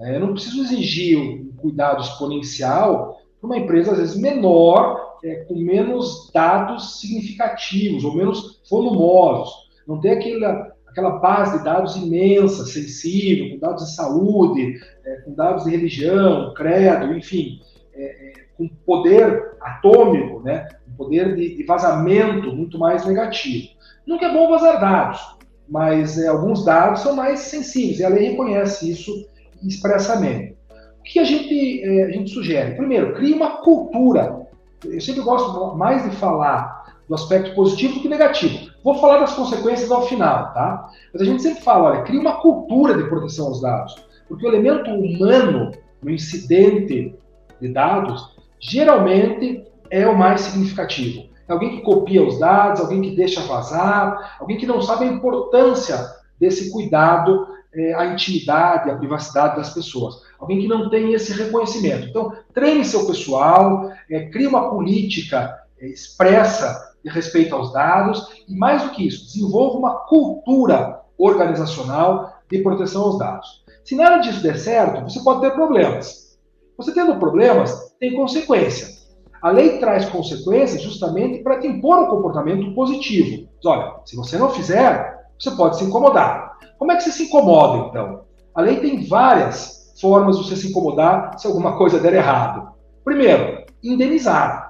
É, 0.00 0.16
eu 0.16 0.20
não 0.20 0.32
preciso 0.32 0.62
exigir 0.62 1.18
um 1.18 1.52
cuidado 1.56 2.02
exponencial 2.02 3.18
para 3.38 3.46
uma 3.46 3.58
empresa, 3.58 3.92
às 3.92 3.98
vezes, 3.98 4.16
menor, 4.16 5.18
é, 5.22 5.44
com 5.44 5.54
menos 5.54 6.30
dados 6.32 7.00
significativos 7.00 8.04
ou 8.04 8.14
menos 8.14 8.62
volumosos. 8.70 9.52
Não 9.86 10.00
tem 10.00 10.12
aquela, 10.12 10.72
aquela 10.90 11.18
base 11.18 11.58
de 11.58 11.64
dados 11.64 11.96
imensa, 11.96 12.66
sensível, 12.66 13.50
com 13.50 13.58
dados 13.58 13.84
de 13.84 13.94
saúde, 13.94 14.80
é, 15.04 15.16
com 15.22 15.32
dados 15.34 15.64
de 15.64 15.70
religião, 15.70 16.52
credo, 16.54 17.14
enfim, 17.14 17.60
é, 17.94 18.04
é, 18.04 18.32
com 18.58 18.68
poder 18.84 19.52
atômico, 19.60 20.42
né, 20.42 20.68
um 20.88 20.96
poder 20.96 21.34
de, 21.34 21.56
de, 21.56 21.62
vazamento 21.64 22.54
muito 22.54 22.78
mais 22.78 23.06
negativo. 23.06 23.68
Nunca 24.06 24.26
é 24.26 24.32
bom 24.32 24.50
vazar 24.50 24.80
dados, 24.80 25.20
mas 25.68 26.18
é, 26.18 26.26
alguns 26.26 26.64
dados 26.64 27.00
são 27.00 27.14
mais 27.14 27.40
sensíveis 27.40 28.00
e 28.00 28.04
a 28.04 28.08
lei 28.08 28.30
reconhece 28.30 28.90
isso 28.90 29.26
expressamente. 29.62 30.56
O 30.98 31.02
que 31.04 31.18
a 31.18 31.24
gente, 31.24 31.82
é, 31.82 32.04
a 32.04 32.10
gente 32.10 32.30
sugere? 32.30 32.74
Primeiro, 32.74 33.14
crie 33.14 33.32
uma 33.32 33.58
cultura. 33.58 34.46
Eu 34.84 35.00
sempre 35.00 35.22
gosto 35.22 35.76
mais 35.76 36.02
de 36.08 36.16
falar 36.16 37.00
do 37.08 37.14
aspecto 37.14 37.54
positivo 37.54 37.94
do 37.94 38.00
que 38.00 38.08
negativo. 38.08 38.69
Vou 38.82 38.94
falar 38.94 39.18
das 39.18 39.34
consequências 39.34 39.90
ao 39.90 40.06
final, 40.06 40.52
tá? 40.54 40.90
Mas 41.12 41.22
a 41.22 41.24
gente 41.24 41.42
sempre 41.42 41.62
fala, 41.62 41.90
olha, 41.90 42.02
cria 42.02 42.20
uma 42.20 42.40
cultura 42.40 42.96
de 42.96 43.08
proteção 43.08 43.48
aos 43.48 43.60
dados, 43.60 43.94
porque 44.28 44.46
o 44.46 44.48
elemento 44.48 44.90
humano 44.90 45.72
no 46.02 46.10
incidente 46.10 47.14
de 47.60 47.68
dados 47.68 48.36
geralmente 48.58 49.64
é 49.90 50.06
o 50.06 50.16
mais 50.16 50.42
significativo. 50.42 51.28
É 51.48 51.52
alguém 51.52 51.76
que 51.76 51.82
copia 51.82 52.22
os 52.22 52.38
dados, 52.38 52.80
alguém 52.80 53.02
que 53.02 53.16
deixa 53.16 53.42
vazar, 53.42 54.36
alguém 54.38 54.56
que 54.56 54.66
não 54.66 54.80
sabe 54.80 55.04
a 55.04 55.08
importância 55.08 55.98
desse 56.38 56.70
cuidado 56.70 57.48
é, 57.74 57.94
à 57.94 58.06
intimidade, 58.06 58.90
à 58.90 58.96
privacidade 58.96 59.56
das 59.56 59.70
pessoas. 59.74 60.22
Alguém 60.38 60.60
que 60.60 60.68
não 60.68 60.88
tem 60.88 61.12
esse 61.12 61.32
reconhecimento. 61.32 62.08
Então, 62.08 62.32
treine 62.54 62.84
seu 62.84 63.06
pessoal, 63.06 63.90
é, 64.10 64.26
crie 64.26 64.46
uma 64.46 64.70
política 64.70 65.58
é, 65.78 65.86
expressa 65.86 66.89
de 67.04 67.10
respeito 67.10 67.54
aos 67.54 67.72
dados 67.72 68.44
e, 68.48 68.54
mais 68.56 68.82
do 68.82 68.90
que 68.90 69.06
isso, 69.06 69.24
desenvolva 69.26 69.78
uma 69.78 69.94
cultura 70.06 71.00
organizacional 71.18 72.34
de 72.50 72.58
proteção 72.62 73.02
aos 73.02 73.18
dados. 73.18 73.64
Se 73.84 73.94
nada 73.94 74.18
disso 74.18 74.42
der 74.42 74.58
certo, 74.58 75.02
você 75.02 75.20
pode 75.22 75.40
ter 75.40 75.52
problemas. 75.52 76.38
Você 76.76 76.92
tendo 76.92 77.18
problemas, 77.18 77.94
tem 77.98 78.14
consequência. 78.14 79.00
A 79.42 79.50
lei 79.50 79.78
traz 79.78 80.06
consequências 80.06 80.82
justamente 80.82 81.42
para 81.42 81.58
te 81.58 81.66
impor 81.66 81.98
um 81.98 82.08
comportamento 82.08 82.74
positivo. 82.74 83.48
Diz, 83.56 83.66
olha, 83.66 83.96
se 84.04 84.16
você 84.16 84.36
não 84.36 84.50
fizer, 84.50 85.26
você 85.38 85.50
pode 85.52 85.78
se 85.78 85.84
incomodar. 85.84 86.58
Como 86.78 86.92
é 86.92 86.96
que 86.96 87.02
você 87.02 87.10
se 87.10 87.24
incomoda, 87.24 87.88
então? 87.88 88.22
A 88.54 88.60
lei 88.60 88.80
tem 88.80 89.06
várias 89.06 89.94
formas 90.00 90.38
de 90.38 90.44
você 90.44 90.56
se 90.56 90.68
incomodar 90.68 91.38
se 91.38 91.46
alguma 91.46 91.76
coisa 91.76 91.98
der 91.98 92.14
errado. 92.14 92.72
Primeiro, 93.04 93.64
indenizar. 93.82 94.69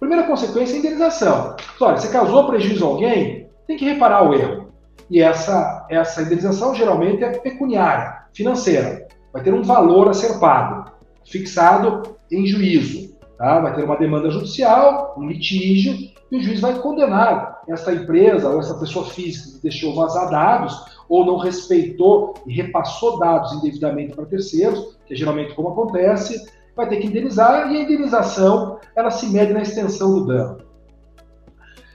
Primeira 0.00 0.26
consequência 0.26 0.72
é 0.72 0.76
a 0.76 0.78
indenização. 0.78 1.56
Olha, 1.78 1.98
você 1.98 2.08
causou 2.08 2.46
prejuízo 2.46 2.84
a 2.86 2.88
alguém, 2.88 3.46
tem 3.66 3.76
que 3.76 3.84
reparar 3.84 4.28
o 4.28 4.32
erro. 4.32 4.72
E 5.10 5.20
essa, 5.20 5.86
essa 5.90 6.22
indenização 6.22 6.74
geralmente 6.74 7.22
é 7.22 7.38
pecuniária, 7.38 8.24
financeira. 8.32 9.06
Vai 9.30 9.42
ter 9.42 9.52
um 9.52 9.62
valor 9.62 10.08
a 10.08 10.14
ser 10.14 10.40
pago, 10.40 10.90
fixado 11.26 12.16
em 12.32 12.46
juízo. 12.46 13.14
Tá? 13.36 13.60
Vai 13.60 13.74
ter 13.74 13.84
uma 13.84 13.96
demanda 13.96 14.30
judicial, 14.30 15.14
um 15.18 15.28
litígio, 15.28 15.94
e 16.32 16.36
o 16.36 16.42
juiz 16.42 16.60
vai 16.60 16.78
condenar 16.78 17.60
essa 17.68 17.92
empresa 17.92 18.48
ou 18.48 18.58
essa 18.58 18.78
pessoa 18.78 19.04
física 19.04 19.56
que 19.56 19.62
deixou 19.62 19.94
vazar 19.94 20.30
dados 20.30 20.82
ou 21.08 21.26
não 21.26 21.36
respeitou 21.36 22.34
e 22.46 22.54
repassou 22.54 23.18
dados 23.18 23.52
indevidamente 23.52 24.14
para 24.14 24.24
terceiros, 24.24 24.96
que 25.04 25.12
é 25.12 25.16
geralmente 25.16 25.54
como 25.54 25.68
acontece, 25.68 26.46
vai 26.80 26.88
ter 26.88 26.96
que 26.96 27.08
indenizar 27.08 27.70
e 27.70 27.76
a 27.76 27.82
indenização 27.82 28.78
ela 28.96 29.10
se 29.10 29.26
mede 29.26 29.52
na 29.52 29.60
extensão 29.60 30.14
do 30.14 30.26
dano. 30.26 30.58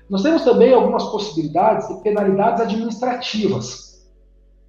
Nós 0.07 0.21
temos 0.21 0.43
também 0.43 0.71
algumas 0.71 1.03
possibilidades 1.05 1.87
de 1.87 2.03
penalidades 2.03 2.61
administrativas. 2.61 4.05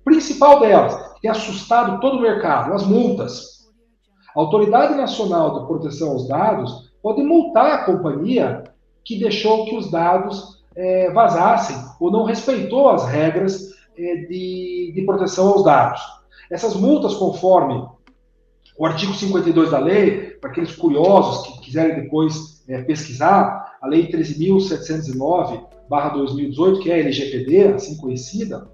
Principal 0.03 0.61
delas, 0.61 0.97
que 1.15 1.21
tem 1.21 1.31
assustado 1.31 2.01
todo 2.01 2.17
o 2.17 2.23
mercado, 2.23 2.73
as 2.73 2.87
multas. 2.87 3.67
A 4.35 4.41
Autoridade 4.41 4.95
Nacional 4.95 5.61
de 5.61 5.67
Proteção 5.67 6.13
aos 6.13 6.27
Dados 6.27 6.91
pode 7.03 7.23
multar 7.23 7.73
a 7.73 7.85
companhia 7.85 8.65
que 9.05 9.19
deixou 9.19 9.67
que 9.67 9.77
os 9.77 9.91
dados 9.91 10.65
é, 10.75 11.11
vazassem 11.11 11.77
ou 12.01 12.11
não 12.11 12.25
respeitou 12.25 12.89
as 12.89 13.07
regras 13.07 13.75
é, 13.99 14.15
de, 14.27 14.93
de 14.95 15.03
proteção 15.05 15.49
aos 15.49 15.63
dados. 15.63 16.01
Essas 16.51 16.75
multas, 16.75 17.15
conforme 17.15 17.87
o 18.79 18.85
artigo 18.85 19.15
52 19.15 19.71
da 19.71 19.79
lei, 19.79 20.33
para 20.41 20.51
aqueles 20.51 20.75
curiosos 20.75 21.47
que 21.47 21.61
quiserem 21.63 22.03
depois 22.03 22.63
é, 22.69 22.83
pesquisar, 22.83 23.79
a 23.81 23.87
lei 23.87 24.11
13.709/2018, 24.11 26.81
que 26.81 26.91
é 26.91 26.95
a 26.95 26.99
LGPD, 26.99 27.69
assim 27.69 27.97
conhecida, 27.97 28.69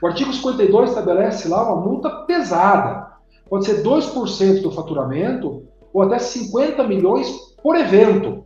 o 0.00 0.06
artigo 0.06 0.32
52 0.32 0.90
estabelece 0.90 1.48
lá 1.48 1.64
uma 1.64 1.80
multa 1.80 2.10
pesada. 2.26 3.12
Pode 3.48 3.64
ser 3.64 3.82
2% 3.82 4.62
do 4.62 4.70
faturamento 4.70 5.64
ou 5.92 6.02
até 6.02 6.18
50 6.18 6.82
milhões 6.84 7.28
por 7.62 7.76
evento. 7.76 8.44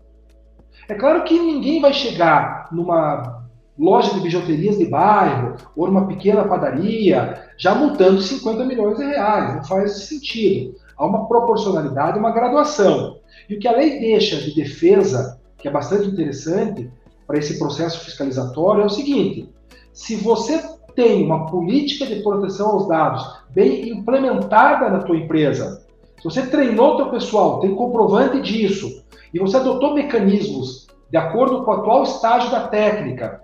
É 0.88 0.94
claro 0.94 1.24
que 1.24 1.38
ninguém 1.38 1.80
vai 1.80 1.92
chegar 1.92 2.68
numa 2.70 3.39
loja 3.80 4.12
de 4.12 4.20
bijuterias 4.20 4.76
de 4.76 4.84
bairro 4.84 5.56
ou 5.74 5.86
numa 5.86 6.06
pequena 6.06 6.44
padaria, 6.44 7.46
já 7.56 7.74
multando 7.74 8.20
50 8.20 8.66
milhões 8.66 8.98
de 8.98 9.04
reais. 9.04 9.56
Não 9.56 9.64
faz 9.64 10.04
sentido. 10.04 10.74
Há 10.98 11.06
uma 11.06 11.26
proporcionalidade, 11.26 12.18
uma 12.18 12.30
graduação. 12.30 13.16
E 13.48 13.54
o 13.54 13.58
que 13.58 13.66
a 13.66 13.72
lei 13.72 13.98
deixa 13.98 14.36
de 14.36 14.54
defesa, 14.54 15.40
que 15.56 15.66
é 15.66 15.70
bastante 15.70 16.08
interessante 16.08 16.90
para 17.26 17.38
esse 17.38 17.58
processo 17.58 18.04
fiscalizatório, 18.04 18.82
é 18.82 18.86
o 18.86 18.90
seguinte: 18.90 19.48
se 19.94 20.16
você 20.16 20.62
tem 20.94 21.24
uma 21.24 21.46
política 21.46 22.04
de 22.04 22.22
proteção 22.22 22.68
aos 22.72 22.86
dados 22.86 23.24
bem 23.48 23.88
implementada 23.88 24.90
na 24.90 24.98
tua 24.98 25.16
empresa, 25.16 25.86
se 26.18 26.24
você 26.24 26.46
treinou 26.46 26.98
teu 26.98 27.08
pessoal, 27.08 27.60
tem 27.60 27.74
comprovante 27.74 28.42
disso, 28.42 29.02
e 29.32 29.38
você 29.38 29.56
adotou 29.56 29.94
mecanismos 29.94 30.86
de 31.10 31.16
acordo 31.16 31.64
com 31.64 31.70
o 31.70 31.74
atual 31.74 32.02
estágio 32.02 32.50
da 32.50 32.68
técnica, 32.68 33.42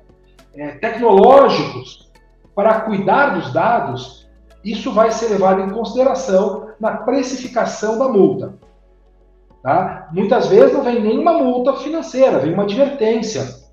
é, 0.56 0.68
tecnológicos 0.72 2.10
para 2.54 2.80
cuidar 2.80 3.38
dos 3.38 3.52
dados, 3.52 4.26
isso 4.64 4.92
vai 4.92 5.10
ser 5.10 5.28
levado 5.28 5.60
em 5.60 5.70
consideração 5.70 6.70
na 6.80 6.98
precificação 6.98 7.98
da 7.98 8.08
multa. 8.08 8.54
Tá? 9.62 10.08
Muitas 10.12 10.48
vezes 10.48 10.72
não 10.72 10.82
vem 10.82 11.02
nenhuma 11.02 11.34
multa 11.34 11.74
financeira, 11.74 12.38
vem 12.38 12.54
uma 12.54 12.62
advertência. 12.62 13.66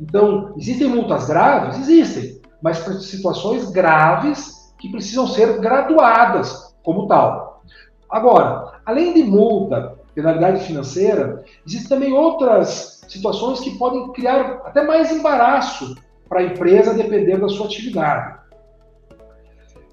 Então, 0.00 0.54
existem 0.56 0.88
multas 0.88 1.26
graves? 1.26 1.78
Existem, 1.78 2.40
mas 2.62 2.78
para 2.78 2.94
situações 2.94 3.70
graves 3.70 4.72
que 4.78 4.90
precisam 4.90 5.26
ser 5.26 5.58
graduadas 5.60 6.74
como 6.82 7.06
tal. 7.06 7.62
Agora, 8.08 8.80
além 8.84 9.14
de 9.14 9.24
multa, 9.24 9.96
penalidade 10.14 10.64
financeira, 10.64 11.44
existem 11.66 11.88
também 11.88 12.12
outras 12.12 13.02
situações 13.08 13.60
que 13.60 13.76
podem 13.76 14.12
criar 14.12 14.62
até 14.64 14.82
mais 14.82 15.10
embaraço 15.10 15.94
para 16.28 16.40
a 16.40 16.44
empresa, 16.44 16.94
dependendo 16.94 17.42
da 17.42 17.48
sua 17.48 17.66
atividade. 17.66 18.38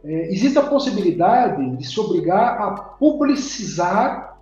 É, 0.04 0.32
existe 0.32 0.58
a 0.58 0.64
possibilidade 0.64 1.78
de 1.78 1.86
se 1.86 2.00
obrigar 2.00 2.60
a 2.60 2.72
publicizar 2.72 4.38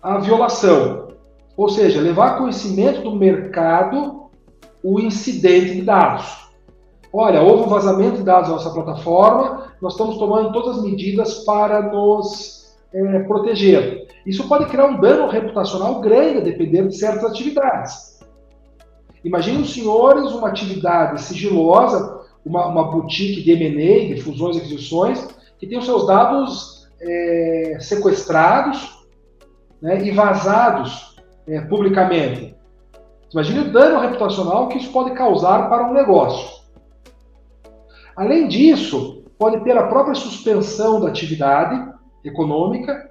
a 0.00 0.18
violação, 0.18 1.08
ou 1.56 1.68
seja, 1.68 2.00
levar 2.00 2.38
conhecimento 2.38 3.02
do 3.02 3.14
mercado 3.14 4.30
o 4.82 4.98
incidente 5.00 5.74
de 5.74 5.82
dados. 5.82 6.50
Olha, 7.12 7.42
houve 7.42 7.64
um 7.64 7.68
vazamento 7.68 8.16
de 8.16 8.22
dados 8.22 8.48
na 8.48 8.56
nossa 8.56 8.70
plataforma, 8.70 9.72
nós 9.80 9.92
estamos 9.92 10.16
tomando 10.18 10.52
todas 10.52 10.78
as 10.78 10.84
medidas 10.84 11.40
para 11.44 11.82
nos 11.82 12.74
é, 12.92 13.18
proteger. 13.20 14.08
Isso 14.24 14.48
pode 14.48 14.66
criar 14.66 14.86
um 14.86 15.00
dano 15.00 15.28
reputacional 15.28 16.00
grande 16.00 16.38
a 16.38 16.40
depender 16.40 16.86
de 16.86 16.96
certas 16.96 17.24
atividades. 17.24 18.11
Imagine 19.24 19.62
os 19.62 19.72
senhores 19.72 20.32
uma 20.32 20.48
atividade 20.48 21.20
sigilosa, 21.22 22.22
uma, 22.44 22.66
uma 22.66 22.90
boutique 22.90 23.42
de 23.42 23.52
M&A, 23.52 24.14
de 24.14 24.22
fusões 24.22 24.56
e 24.56 24.60
aquisições, 24.60 25.26
que 25.58 25.66
tem 25.66 25.78
os 25.78 25.84
seus 25.84 26.06
dados 26.06 26.88
é, 27.00 27.78
sequestrados 27.80 29.06
né, 29.80 30.04
e 30.04 30.10
vazados 30.10 31.16
é, 31.46 31.60
publicamente. 31.60 32.54
Imagine 33.32 33.60
o 33.60 33.72
dano 33.72 34.00
reputacional 34.00 34.68
que 34.68 34.78
isso 34.78 34.92
pode 34.92 35.12
causar 35.12 35.68
para 35.68 35.88
um 35.88 35.92
negócio. 35.92 36.62
Além 38.14 38.46
disso, 38.46 39.24
pode 39.38 39.64
ter 39.64 39.76
a 39.76 39.86
própria 39.86 40.14
suspensão 40.14 41.00
da 41.00 41.08
atividade 41.08 41.90
econômica 42.24 43.10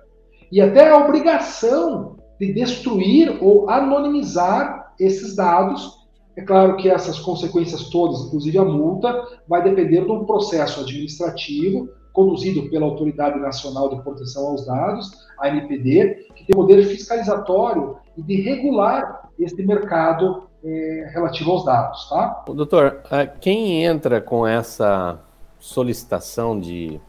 e 0.51 0.61
até 0.61 0.89
a 0.89 0.97
obrigação 0.97 2.17
de 2.39 2.53
destruir 2.53 3.37
ou 3.41 3.69
anonimizar 3.69 4.93
esses 4.99 5.35
dados. 5.35 6.00
É 6.41 6.43
claro 6.43 6.75
que 6.75 6.89
essas 6.89 7.19
consequências 7.19 7.87
todas, 7.89 8.25
inclusive 8.25 8.57
a 8.57 8.65
multa, 8.65 9.27
vai 9.47 9.63
depender 9.63 10.03
de 10.03 10.11
um 10.11 10.25
processo 10.25 10.81
administrativo 10.81 11.87
conduzido 12.11 12.67
pela 12.67 12.85
Autoridade 12.85 13.39
Nacional 13.39 13.89
de 13.89 14.01
Proteção 14.01 14.47
aos 14.47 14.65
Dados, 14.65 15.11
a 15.39 15.49
NPD, 15.49 16.27
que 16.35 16.43
tem 16.43 16.55
poder 16.55 16.83
fiscalizatório 16.83 17.95
e 18.17 18.23
de 18.23 18.41
regular 18.41 19.29
este 19.39 19.63
mercado 19.63 20.47
é, 20.63 21.11
relativo 21.13 21.51
aos 21.51 21.63
dados. 21.63 22.09
Tá? 22.09 22.43
Doutor, 22.47 23.03
quem 23.39 23.85
entra 23.85 24.19
com 24.19 24.45
essa 24.45 25.19
solicitação 25.59 26.59
de 26.59 26.99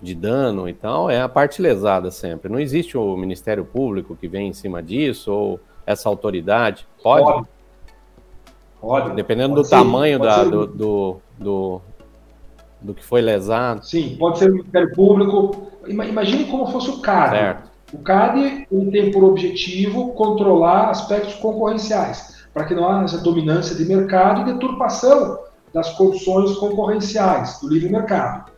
de 0.00 0.14
dano 0.14 0.68
e 0.68 0.72
tal, 0.72 1.10
é 1.10 1.20
a 1.20 1.28
parte 1.28 1.60
lesada 1.60 2.08
sempre. 2.12 2.48
Não 2.48 2.60
existe 2.60 2.96
o 2.96 3.16
Ministério 3.16 3.64
Público 3.64 4.14
que 4.14 4.28
vem 4.28 4.46
em 4.46 4.52
cima 4.52 4.80
disso, 4.80 5.32
ou 5.32 5.60
essa 5.84 6.08
autoridade? 6.08 6.86
Pode? 7.02 7.24
Pode. 7.24 7.48
Dependendo 9.14 9.54
do 9.54 9.64
ser, 9.64 9.70
tamanho 9.70 10.18
da, 10.18 10.44
do, 10.44 10.66
do, 10.66 11.16
do, 11.38 11.80
do, 12.80 12.94
que 12.94 13.04
foi 13.04 13.20
lesado. 13.20 13.84
Sim, 13.84 14.16
pode 14.18 14.38
ser 14.38 14.50
o 14.50 14.54
Ministério 14.54 14.92
Público. 14.94 15.68
Imagine 15.86 16.44
como 16.44 16.66
fosse 16.68 16.90
o 16.90 17.00
CAD. 17.00 17.36
Certo. 17.36 17.68
O 17.92 17.98
CAD 17.98 18.66
ele 18.70 18.90
tem 18.90 19.10
por 19.10 19.24
objetivo 19.24 20.12
controlar 20.12 20.90
aspectos 20.90 21.34
concorrenciais, 21.36 22.46
para 22.52 22.64
que 22.64 22.74
não 22.74 22.88
haja 22.88 23.18
dominância 23.18 23.74
de 23.74 23.84
mercado 23.84 24.42
e 24.42 24.52
deturpação 24.52 25.38
das 25.72 25.90
condições 25.94 26.56
concorrenciais 26.56 27.60
do 27.60 27.68
livre 27.68 27.88
mercado. 27.88 28.50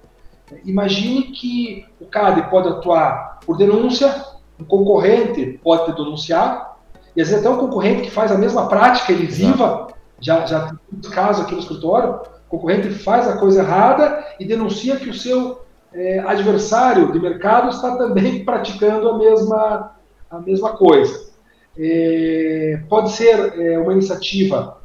Imagine 0.65 1.23
que 1.31 1.87
o 2.01 2.07
CAD 2.07 2.51
pode 2.51 2.69
atuar 2.69 3.39
por 3.47 3.57
denúncia, 3.57 4.25
um 4.59 4.65
concorrente 4.65 5.61
pode 5.63 5.95
denunciar, 5.95 6.77
e 7.15 7.21
às 7.21 7.29
vezes 7.29 7.45
até 7.45 7.55
um 7.55 7.59
concorrente 7.59 8.03
que 8.03 8.11
faz 8.11 8.33
a 8.33 8.39
mesma 8.39 8.69
prática 8.69 9.13
elisiva, 9.13 9.89
já, 10.21 10.45
já 10.47 10.67
tem 10.67 10.79
muitos 10.93 11.11
casos 11.11 11.45
aqui 11.45 11.55
no 11.55 11.61
escritório, 11.61 12.21
o 12.49 12.51
concorrente 12.51 12.91
faz 12.91 13.29
a 13.29 13.37
coisa 13.39 13.63
errada 13.63 14.25
e 14.39 14.45
denuncia 14.45 14.97
que 14.97 15.09
o 15.09 15.15
seu 15.15 15.63
é, 15.93 16.21
adversário 16.21 17.13
de 17.13 17.19
mercado 17.19 17.71
está 17.71 17.97
também 17.97 18.43
praticando 18.45 19.09
a 19.09 19.19
mesma, 19.19 19.93
a 20.31 20.39
mesma 20.39 20.77
coisa. 20.77 21.31
É, 21.79 22.83
pode 22.89 23.13
ser 23.13 23.59
é, 23.59 23.79
uma 23.79 23.93
iniciativa, 23.93 24.79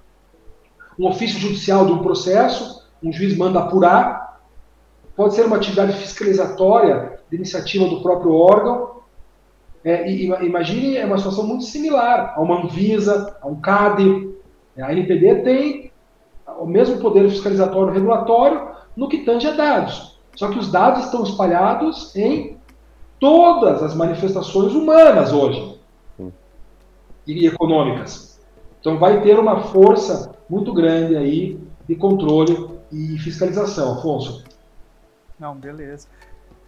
um 0.97 1.07
ofício 1.07 1.39
judicial 1.39 1.85
de 1.85 1.91
um 1.91 2.03
processo, 2.03 2.87
um 3.03 3.11
juiz 3.11 3.35
manda 3.35 3.59
apurar, 3.59 4.39
pode 5.15 5.33
ser 5.33 5.45
uma 5.45 5.57
atividade 5.57 5.93
fiscalizatória 5.93 7.19
de 7.29 7.35
iniciativa 7.35 7.87
do 7.87 8.01
próprio 8.01 8.33
órgão. 8.33 8.95
É, 9.83 10.09
imagine, 10.09 10.97
é 10.97 11.05
uma 11.05 11.17
situação 11.17 11.45
muito 11.45 11.63
similar 11.63 12.33
a 12.35 12.41
uma 12.41 12.63
Anvisa, 12.63 13.37
a 13.41 13.47
um 13.47 13.59
CAD. 13.59 14.34
A 14.77 14.91
NPD 14.91 15.35
tem 15.41 15.91
o 16.59 16.65
mesmo 16.65 16.99
poder 16.99 17.29
fiscalizatório 17.29 17.93
regulatório 17.93 18.69
no 18.95 19.07
que 19.07 19.19
tange 19.19 19.47
a 19.47 19.51
dados. 19.51 20.19
Só 20.35 20.49
que 20.49 20.59
os 20.59 20.71
dados 20.71 21.05
estão 21.05 21.23
espalhados 21.23 22.15
em 22.15 22.57
todas 23.19 23.81
as 23.81 23.95
manifestações 23.95 24.73
humanas 24.73 25.31
hoje 25.31 25.79
e 27.25 27.47
econômicas. 27.47 28.39
Então 28.79 28.99
vai 28.99 29.21
ter 29.21 29.39
uma 29.39 29.63
força 29.63 30.35
muito 30.49 30.73
grande 30.73 31.15
aí 31.15 31.59
de 31.87 31.95
controle 31.95 32.69
e 32.91 33.17
fiscalização, 33.17 33.97
Afonso. 33.97 34.43
Não, 35.39 35.55
beleza. 35.55 36.07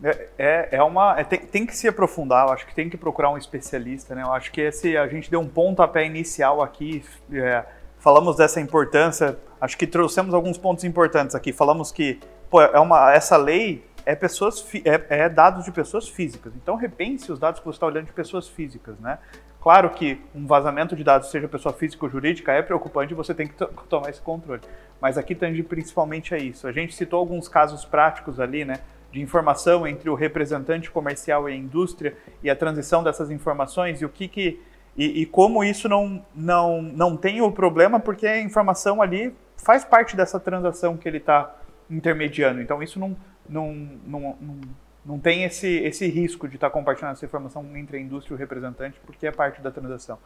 É, 0.04 0.30
é, 0.38 0.70
é 0.74 0.84
uma. 0.84 1.20
É, 1.20 1.24
tem, 1.24 1.40
tem, 1.40 1.66
que 1.66 1.76
se 1.76 1.88
aprofundar, 1.88 2.48
eu 2.48 2.54
acho 2.54 2.68
que 2.68 2.76
tem 2.76 2.90
que 2.90 2.98
procurar 2.98 3.32
um 3.32 3.38
especialista, 3.38 4.14
né? 4.14 4.22
Eu 4.22 4.32
acho 4.32 4.52
que 4.52 4.62
esse, 4.62 4.96
a 4.96 5.08
gente 5.08 5.30
deu 5.30 5.40
um 5.40 5.48
pontapé 5.48 6.06
inicial 6.06 6.62
aqui, 6.62 7.04
é, 7.32 7.66
falamos 8.00 8.36
dessa 8.36 8.60
importância, 8.62 9.38
acho 9.60 9.78
que 9.78 9.88
trouxemos 9.88 10.34
alguns 10.34 10.58
pontos 10.58 10.84
importantes 10.84 11.36
aqui. 11.36 11.52
Falamos 11.52 11.92
que 11.92 12.20
pô, 12.50 12.62
é 12.62 12.80
uma, 12.80 13.14
essa 13.14 13.38
lei 13.38 13.84
é, 14.06 14.16
pessoas, 14.16 14.66
é, 14.86 15.26
é 15.26 15.30
dados 15.30 15.66
de 15.66 15.72
pessoas 15.72 16.08
físicas, 16.08 16.54
então 16.56 16.76
repense 16.76 17.30
os 17.32 17.38
dados 17.38 17.60
que 17.60 17.66
você 17.66 17.76
está 17.76 17.86
olhando 17.86 18.06
de 18.06 18.14
pessoas 18.14 18.48
físicas, 18.48 18.98
né? 19.00 19.20
Claro 19.68 19.90
que 19.90 20.22
um 20.34 20.48
vazamento 20.48 20.96
de 20.96 21.04
dados, 21.04 21.30
seja 21.30 21.46
pessoa 21.46 21.74
física 21.74 22.06
ou 22.06 22.10
jurídica, 22.10 22.54
é 22.54 22.62
preocupante 22.62 23.12
e 23.12 23.16
você 23.16 23.34
tem 23.34 23.48
que 23.48 23.66
tomar 23.90 24.10
esse 24.10 24.22
controle. 24.22 24.62
Mas 25.02 25.18
aqui 25.18 25.36
tange 25.36 25.62
principalmente 25.62 26.34
a 26.34 26.38
isso. 26.38 26.68
A 26.68 26.72
gente 26.72 26.96
citou 26.96 27.20
alguns 27.20 27.50
casos 27.50 27.84
práticos 27.84 28.40
ali, 28.40 28.64
né? 28.64 28.80
De 29.12 29.20
informação 29.20 29.86
entre 29.86 30.10
o 30.10 30.16
representante 30.16 30.90
comercial 30.90 31.50
e 31.50 31.52
a 31.52 31.56
indústria 31.56 32.16
e 32.42 32.50
a 32.50 32.56
transição 32.56 33.04
dessas 33.04 33.30
informações 33.30 34.02
e 34.02 34.06
o 34.06 34.10
que 34.10 34.30
que. 34.30 34.62
E, 34.98 35.22
e 35.22 35.26
como 35.26 35.64
isso 35.64 35.88
não, 35.88 36.26
não, 36.34 36.82
não 36.82 37.16
tem 37.16 37.42
o 37.42 37.52
problema, 37.52 38.00
porque 38.00 38.26
a 38.26 38.42
informação 38.42 39.02
ali 39.02 39.34
faz 39.56 39.86
parte 39.86 40.16
dessa 40.16 40.40
transação 40.40 40.98
que 40.98 41.08
ele 41.08 41.18
está 41.18 41.56
intermediando. 41.90 42.62
Então 42.62 42.82
isso 42.82 43.00
não, 43.00 43.16
não, 43.48 43.74
não, 44.06 44.38
não 44.42 44.60
não 45.08 45.18
tem 45.18 45.46
esse, 45.46 45.70
esse 45.86 46.06
risco 46.10 46.50
de 46.50 46.56
estar 46.56 46.68
tá 46.68 46.74
compartilhando 46.74 47.14
essa 47.14 47.26
informação 47.26 47.66
entre 47.78 47.96
a 47.96 48.00
indústria 48.00 48.34
e 48.34 48.36
o 48.36 48.38
representante, 48.38 49.00
porque 49.06 49.26
é 49.26 49.32
parte 49.32 49.62
da 49.62 49.72
transação. 49.72 50.20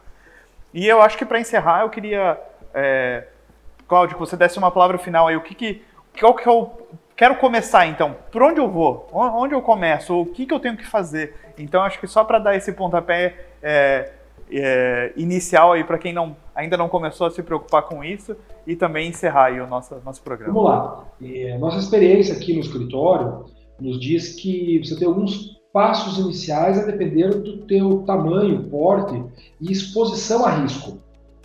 E 0.74 0.88
eu 0.88 1.00
acho 1.00 1.16
que 1.16 1.24
para 1.24 1.38
encerrar, 1.38 1.82
eu 1.82 1.88
queria, 1.88 2.36
é, 2.74 3.28
Cláudio, 3.86 4.16
que 4.16 4.20
você 4.20 4.36
desse 4.36 4.58
uma 4.58 4.72
palavra 4.72 4.98
final 4.98 5.28
aí. 5.28 5.36
O 5.36 5.40
que 5.40 5.54
que, 5.54 5.84
qual 6.18 6.34
que 6.34 6.48
eu 6.48 6.88
quero 7.14 7.36
começar 7.36 7.86
então? 7.86 8.16
Por 8.32 8.42
onde 8.42 8.58
eu 8.58 8.68
vou? 8.68 9.08
Onde 9.12 9.54
eu 9.54 9.62
começo? 9.62 10.20
O 10.20 10.26
que 10.26 10.46
que 10.46 10.52
eu 10.52 10.58
tenho 10.58 10.76
que 10.76 10.86
fazer? 10.86 11.36
Então, 11.56 11.82
acho 11.82 12.00
que 12.00 12.08
só 12.08 12.24
para 12.24 12.40
dar 12.40 12.56
esse 12.56 12.72
pontapé 12.72 13.36
é, 13.62 14.10
é, 14.52 15.12
inicial 15.16 15.72
aí 15.72 15.84
para 15.84 15.98
quem 15.98 16.12
não, 16.12 16.36
ainda 16.54 16.76
não 16.76 16.88
começou 16.88 17.26
a 17.26 17.30
se 17.30 17.42
preocupar 17.42 17.82
com 17.82 18.04
isso 18.04 18.36
e 18.66 18.76
também 18.76 19.08
encerrar 19.08 19.46
aí 19.46 19.60
o 19.60 19.66
nosso, 19.66 19.96
nosso 20.04 20.22
programa. 20.22 20.52
Vamos 20.52 20.70
lá. 20.70 21.04
É, 21.22 21.58
nossa 21.58 21.78
experiência 21.78 22.34
aqui 22.34 22.54
no 22.54 22.60
escritório 22.60 23.46
nos 23.80 23.98
diz 23.98 24.36
que 24.36 24.78
você 24.78 24.96
tem 24.96 25.08
alguns 25.08 25.60
passos 25.72 26.18
iniciais 26.18 26.78
a 26.78 26.84
depender 26.84 27.30
do 27.30 27.58
teu 27.66 28.02
tamanho, 28.02 28.64
porte 28.64 29.22
e 29.60 29.72
exposição 29.72 30.44
a 30.44 30.50
risco. 30.50 30.98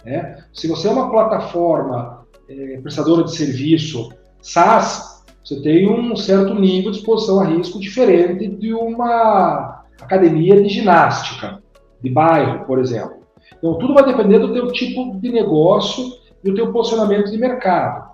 Né? 0.05 0.43
Se 0.53 0.67
você 0.67 0.87
é 0.87 0.91
uma 0.91 1.09
plataforma 1.09 2.25
é, 2.49 2.79
prestadora 2.81 3.23
de 3.23 3.35
serviço 3.35 4.11
SaaS, 4.41 5.23
você 5.43 5.61
tem 5.61 5.89
um 5.89 6.15
certo 6.15 6.53
nível 6.53 6.91
de 6.91 6.97
exposição 6.97 7.39
a 7.39 7.45
risco 7.45 7.79
diferente 7.79 8.47
de 8.47 8.73
uma 8.73 9.85
academia 10.01 10.61
de 10.61 10.67
ginástica, 10.67 11.63
de 12.01 12.09
bairro, 12.09 12.65
por 12.65 12.79
exemplo. 12.79 13.17
Então, 13.57 13.77
tudo 13.77 13.93
vai 13.93 14.05
depender 14.05 14.39
do 14.39 14.53
teu 14.53 14.71
tipo 14.71 15.19
de 15.19 15.31
negócio 15.31 16.03
e 16.43 16.49
do 16.49 16.55
teu 16.55 16.71
posicionamento 16.71 17.31
de 17.31 17.37
mercado. 17.37 18.07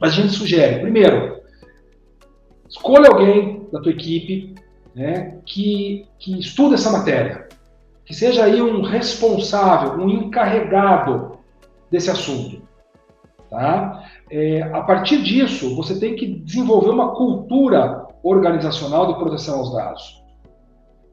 Mas 0.00 0.12
a 0.12 0.14
gente 0.14 0.32
sugere, 0.32 0.80
primeiro, 0.80 1.42
Escolha 2.72 3.10
alguém 3.10 3.68
da 3.70 3.80
tua 3.80 3.92
equipe 3.92 4.54
né, 4.94 5.38
que, 5.44 6.08
que 6.18 6.40
estude 6.40 6.74
essa 6.74 6.90
matéria, 6.90 7.46
que 8.02 8.14
seja 8.14 8.44
aí 8.44 8.62
um 8.62 8.80
responsável, 8.80 10.02
um 10.02 10.08
encarregado 10.08 11.38
desse 11.90 12.10
assunto. 12.10 12.62
Tá? 13.50 14.08
É, 14.30 14.62
a 14.62 14.80
partir 14.80 15.22
disso, 15.22 15.76
você 15.76 16.00
tem 16.00 16.16
que 16.16 16.26
desenvolver 16.26 16.88
uma 16.88 17.14
cultura 17.14 18.06
organizacional 18.22 19.06
de 19.08 19.18
proteção 19.18 19.58
aos 19.58 19.74
dados. 19.74 20.21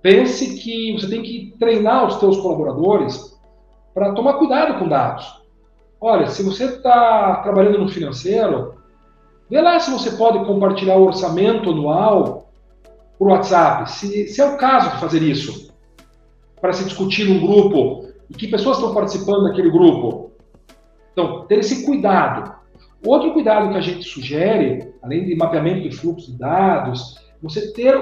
Pense 0.01 0.57
que 0.59 0.93
você 0.93 1.09
tem 1.09 1.21
que 1.21 1.55
treinar 1.59 2.07
os 2.07 2.17
teus 2.17 2.37
colaboradores 2.37 3.37
para 3.93 4.13
tomar 4.13 4.35
cuidado 4.35 4.79
com 4.79 4.87
dados. 4.87 5.41
Olha, 5.99 6.27
se 6.27 6.41
você 6.43 6.65
está 6.65 7.41
trabalhando 7.41 7.79
no 7.79 7.89
financeiro, 7.89 8.79
Vê 9.49 9.59
lá 9.59 9.79
se 9.79 9.89
você 9.89 10.11
pode 10.11 10.45
compartilhar 10.45 10.95
o 10.97 11.05
orçamento 11.05 11.71
anual 11.71 12.51
por 13.17 13.29
WhatsApp, 13.29 13.89
se, 13.91 14.27
se 14.27 14.39
é 14.39 14.45
o 14.45 14.57
caso 14.57 14.91
de 14.91 14.99
fazer 14.99 15.23
isso, 15.23 15.73
para 16.61 16.71
se 16.71 16.83
discutir 16.83 17.27
num 17.27 17.39
grupo 17.39 18.07
e 18.29 18.33
que 18.33 18.47
pessoas 18.47 18.77
estão 18.77 18.93
participando 18.93 19.45
daquele 19.45 19.71
grupo. 19.71 20.31
Então, 21.11 21.45
ter 21.47 21.59
esse 21.59 21.83
cuidado. 21.83 22.53
Outro 23.03 23.33
cuidado 23.33 23.71
que 23.71 23.77
a 23.77 23.81
gente 23.81 24.03
sugere, 24.03 24.93
além 25.01 25.25
de 25.25 25.35
mapeamento 25.35 25.89
de 25.89 25.95
fluxo 25.95 26.31
de 26.31 26.37
dados, 26.37 27.15
você 27.41 27.73
ter 27.73 27.97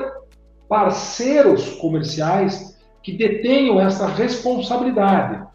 parceiros 0.68 1.72
comerciais 1.76 2.78
que 3.02 3.14
detenham 3.14 3.80
essa 3.80 4.08
responsabilidade. 4.08 5.46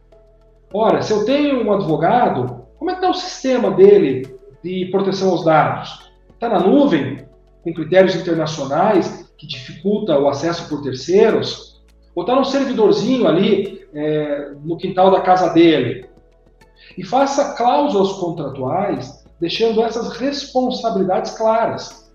Ora, 0.73 1.03
se 1.03 1.13
eu 1.13 1.25
tenho 1.25 1.63
um 1.67 1.73
advogado, 1.73 2.65
como 2.79 2.91
é 2.91 2.95
que 2.95 3.01
está 3.01 3.11
o 3.11 3.15
sistema 3.15 3.71
dele 3.71 4.39
de 4.65 4.87
proteção 4.87 5.31
aos 5.31 5.45
dados? 5.45 6.11
Está 6.31 6.49
na 6.49 6.61
nuvem, 6.61 7.27
com 7.63 7.73
critérios 7.75 8.17
internacionais 8.17 9.31
que 9.37 9.47
dificulta 9.47 10.19
o 10.19 10.29
acesso 10.29 10.69
por 10.69 10.83
terceiros? 10.83 11.83
Ou 12.15 12.23
está 12.23 12.35
num 12.35 12.45
servidorzinho 12.45 13.27
ali 13.29 13.87
é, 13.95 14.53
no 14.65 14.77
quintal 14.77 15.11
da 15.11 15.21
casa 15.21 15.51
dele? 15.51 16.07
E 16.97 17.05
faça 17.05 17.55
cláusulas 17.55 18.13
contratuais 18.15 19.25
deixando 19.41 19.83
essas 19.83 20.17
responsabilidades 20.17 21.33
claras. 21.33 22.11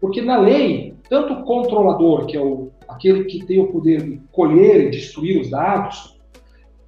Porque 0.00 0.22
na 0.22 0.38
lei, 0.38 0.89
tanto 1.10 1.32
o 1.32 1.42
controlador, 1.42 2.26
que 2.26 2.36
é 2.36 2.40
o, 2.40 2.70
aquele 2.88 3.24
que 3.24 3.44
tem 3.44 3.58
o 3.60 3.72
poder 3.72 4.00
de 4.00 4.22
colher 4.30 4.86
e 4.86 4.90
destruir 4.90 5.40
os 5.40 5.50
dados, 5.50 6.16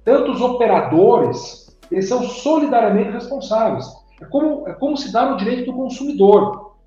tanto 0.05 0.31
os 0.31 0.41
operadores, 0.41 1.77
eles 1.91 2.07
são 2.07 2.23
solidariamente 2.23 3.11
responsáveis. 3.11 3.85
É 4.21 4.25
como, 4.25 4.67
é 4.67 4.73
como 4.73 4.95
se 4.95 5.11
dá 5.11 5.29
no 5.29 5.37
direito 5.37 5.65
do 5.65 5.77
consumidor. 5.77 6.77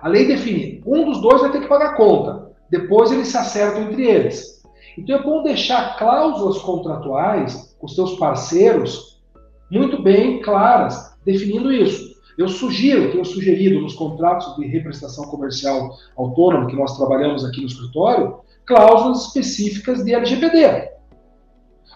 A 0.00 0.06
lei 0.06 0.28
define, 0.28 0.80
um 0.86 1.04
dos 1.04 1.20
dois 1.20 1.40
vai 1.40 1.50
ter 1.50 1.60
que 1.60 1.68
pagar 1.68 1.90
a 1.90 1.96
conta, 1.96 2.52
depois 2.70 3.10
eles 3.10 3.26
se 3.26 3.36
acertam 3.36 3.82
entre 3.82 4.06
eles. 4.06 4.62
Então 4.96 5.16
é 5.16 5.22
bom 5.22 5.42
deixar 5.42 5.98
cláusulas 5.98 6.58
contratuais 6.58 7.76
com 7.78 7.86
os 7.86 7.94
seus 7.96 8.14
parceiros 8.14 9.20
muito 9.68 10.00
bem 10.00 10.40
claras, 10.40 11.18
definindo 11.24 11.72
isso. 11.72 12.15
Eu 12.36 12.48
sugiro, 12.48 13.10
tenho 13.12 13.24
sugerido 13.24 13.80
nos 13.80 13.94
contratos 13.94 14.56
de 14.56 14.66
representação 14.66 15.24
comercial 15.24 15.96
autônoma 16.16 16.66
que 16.66 16.76
nós 16.76 16.96
trabalhamos 16.96 17.44
aqui 17.44 17.60
no 17.60 17.66
escritório, 17.66 18.36
cláusulas 18.66 19.26
específicas 19.26 20.04
de 20.04 20.12
LGPD. 20.12 20.90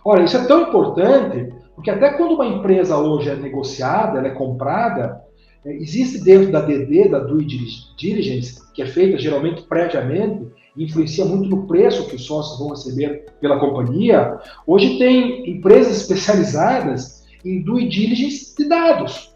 Olha, 0.04 0.24
isso 0.24 0.36
é 0.36 0.44
tão 0.46 0.62
importante, 0.62 1.52
porque 1.74 1.90
até 1.90 2.14
quando 2.14 2.34
uma 2.34 2.46
empresa 2.46 2.96
hoje 2.96 3.28
é 3.28 3.36
negociada, 3.36 4.18
ela 4.18 4.28
é 4.28 4.34
comprada, 4.34 5.22
é, 5.64 5.74
existe 5.74 6.24
dentro 6.24 6.50
da 6.50 6.62
DD, 6.62 7.10
da 7.10 7.18
Due 7.18 7.44
Diligence, 7.98 8.60
que 8.72 8.80
é 8.80 8.86
feita 8.86 9.18
geralmente 9.18 9.62
previamente, 9.62 10.48
influencia 10.76 11.24
muito 11.24 11.48
no 11.50 11.66
preço 11.66 12.08
que 12.08 12.16
os 12.16 12.24
sócios 12.24 12.58
vão 12.58 12.70
receber 12.70 13.26
pela 13.40 13.58
companhia. 13.58 14.38
Hoje 14.66 14.98
tem 14.98 15.50
empresas 15.50 16.00
especializadas 16.00 17.26
em 17.44 17.62
Due 17.62 17.88
Diligence 17.88 18.56
de 18.56 18.68
dados, 18.68 19.29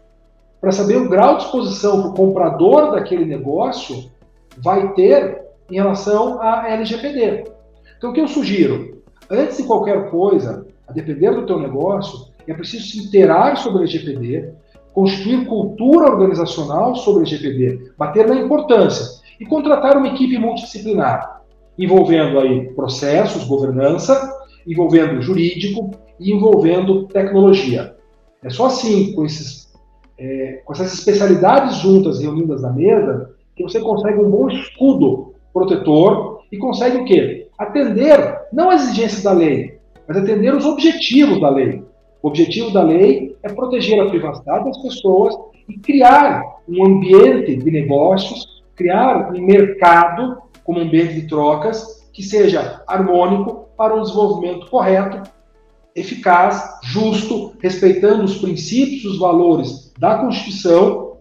para 0.65 0.71
saber 0.71 0.97
o 0.97 1.07
grau 1.07 1.37
de 1.37 1.43
exposição 1.43 2.01
que 2.01 2.07
o 2.07 2.13
comprador 2.13 2.91
daquele 2.91 3.23
negócio 3.23 4.09
vai 4.57 4.93
ter 4.95 5.43
em 5.69 5.75
relação 5.75 6.41
à 6.41 6.67
LGPD. 6.67 7.43
Então, 7.95 8.09
o 8.09 8.13
que 8.13 8.19
eu 8.19 8.27
sugiro? 8.27 9.03
Antes 9.29 9.57
de 9.57 9.63
qualquer 9.63 10.09
coisa, 10.09 10.65
a 10.87 10.91
depender 10.91 11.29
do 11.29 11.45
teu 11.45 11.59
negócio, 11.59 12.33
é 12.47 12.53
preciso 12.55 12.87
se 12.87 12.97
inteirar 12.97 13.57
sobre 13.57 13.77
o 13.77 13.81
LGPD, 13.83 14.53
construir 14.91 15.45
cultura 15.45 16.11
organizacional 16.11 16.95
sobre 16.95 17.21
o 17.21 17.27
LGPD, 17.27 17.91
bater 17.95 18.27
na 18.27 18.35
importância 18.35 19.21
e 19.39 19.45
contratar 19.45 19.95
uma 19.97 20.07
equipe 20.07 20.35
multidisciplinar, 20.39 21.43
envolvendo 21.77 22.39
aí 22.39 22.73
processos, 22.73 23.43
governança, 23.43 24.35
envolvendo 24.65 25.21
jurídico 25.21 25.91
e 26.19 26.31
envolvendo 26.31 27.03
tecnologia. 27.03 27.95
É 28.43 28.49
só 28.49 28.65
assim, 28.65 29.13
com, 29.13 29.25
esses, 29.25 29.64
é, 30.17 30.61
com 30.65 30.73
essas 30.73 30.93
especialidades 30.93 31.77
juntas 31.77 32.19
reunidas 32.19 32.61
na 32.61 32.71
mesa, 32.71 33.31
que 33.55 33.63
você 33.63 33.79
consegue 33.79 34.19
um 34.19 34.29
bom 34.29 34.49
escudo 34.49 35.33
protetor 35.53 36.41
e 36.51 36.57
consegue 36.57 36.97
o 36.97 37.05
quê? 37.05 37.45
atender 37.57 38.41
não 38.51 38.69
as 38.69 38.83
exigências 38.83 39.23
da 39.23 39.31
lei, 39.31 39.79
mas 40.07 40.17
atender 40.17 40.53
os 40.53 40.65
objetivos 40.65 41.39
da 41.39 41.49
lei. 41.49 41.83
O 42.21 42.27
objetivo 42.27 42.71
da 42.71 42.81
lei 42.81 43.35
é 43.43 43.49
proteger 43.49 43.99
a 43.99 44.09
privacidade 44.09 44.65
das 44.65 44.77
pessoas 44.81 45.35
e 45.67 45.77
criar 45.77 46.43
um 46.67 46.85
ambiente 46.85 47.55
de 47.55 47.71
negócios, 47.71 48.63
criar 48.75 49.31
um 49.31 49.41
mercado 49.41 50.37
como 50.63 50.79
ambiente 50.79 51.13
de 51.13 51.27
trocas 51.27 52.09
que 52.11 52.23
seja 52.23 52.81
harmônico 52.87 53.67
para 53.77 53.95
um 53.95 54.01
desenvolvimento 54.01 54.69
correto, 54.69 55.29
eficaz, 55.95 56.79
justo, 56.83 57.53
respeitando 57.59 58.23
os 58.23 58.37
princípios 58.37 59.05
os 59.05 59.19
valores 59.19 59.84
da 59.97 60.17
Constituição, 60.19 61.17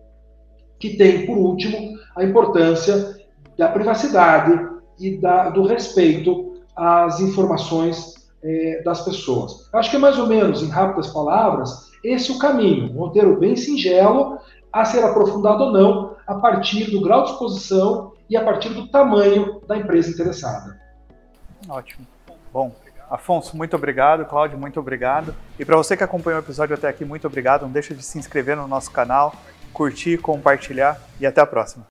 que 0.78 0.96
tem, 0.96 1.26
por 1.26 1.37
último, 1.37 1.96
a 2.16 2.24
importância 2.24 3.16
da 3.56 3.68
privacidade, 3.68 4.74
e 4.98 5.16
da, 5.18 5.50
do 5.50 5.64
respeito 5.66 6.54
às 6.76 7.20
informações 7.20 8.14
é, 8.42 8.82
das 8.82 9.02
pessoas. 9.04 9.68
Acho 9.72 9.90
que 9.90 9.96
é 9.96 9.98
mais 9.98 10.18
ou 10.18 10.26
menos, 10.26 10.62
em 10.62 10.68
rápidas 10.68 11.08
palavras, 11.08 11.90
esse 12.02 12.30
o 12.32 12.38
caminho. 12.38 12.92
Um 12.92 13.00
roteiro 13.00 13.38
bem 13.38 13.56
singelo, 13.56 14.38
a 14.72 14.84
ser 14.84 15.02
aprofundado 15.04 15.64
ou 15.64 15.72
não, 15.72 16.16
a 16.26 16.34
partir 16.34 16.90
do 16.90 17.00
grau 17.00 17.24
de 17.24 17.30
exposição 17.30 18.12
e 18.28 18.37
a 18.37 18.44
partir 18.44 18.70
do 18.70 18.88
tamanho 18.88 19.60
da 19.66 19.76
empresa 19.76 20.10
interessada. 20.10 20.80
Ótimo. 21.68 22.06
Bom, 22.52 22.72
Afonso, 23.10 23.56
muito 23.56 23.74
obrigado. 23.74 24.24
Cláudio, 24.26 24.56
muito 24.56 24.78
obrigado. 24.78 25.34
E 25.58 25.64
para 25.64 25.76
você 25.76 25.96
que 25.96 26.04
acompanhou 26.04 26.40
o 26.40 26.44
episódio 26.44 26.74
até 26.74 26.88
aqui, 26.88 27.04
muito 27.04 27.26
obrigado. 27.26 27.62
Não 27.62 27.70
deixa 27.70 27.94
de 27.94 28.02
se 28.02 28.18
inscrever 28.18 28.56
no 28.56 28.68
nosso 28.68 28.90
canal, 28.90 29.34
curtir, 29.72 30.18
compartilhar 30.18 31.00
e 31.18 31.26
até 31.26 31.40
a 31.40 31.46
próxima. 31.46 31.82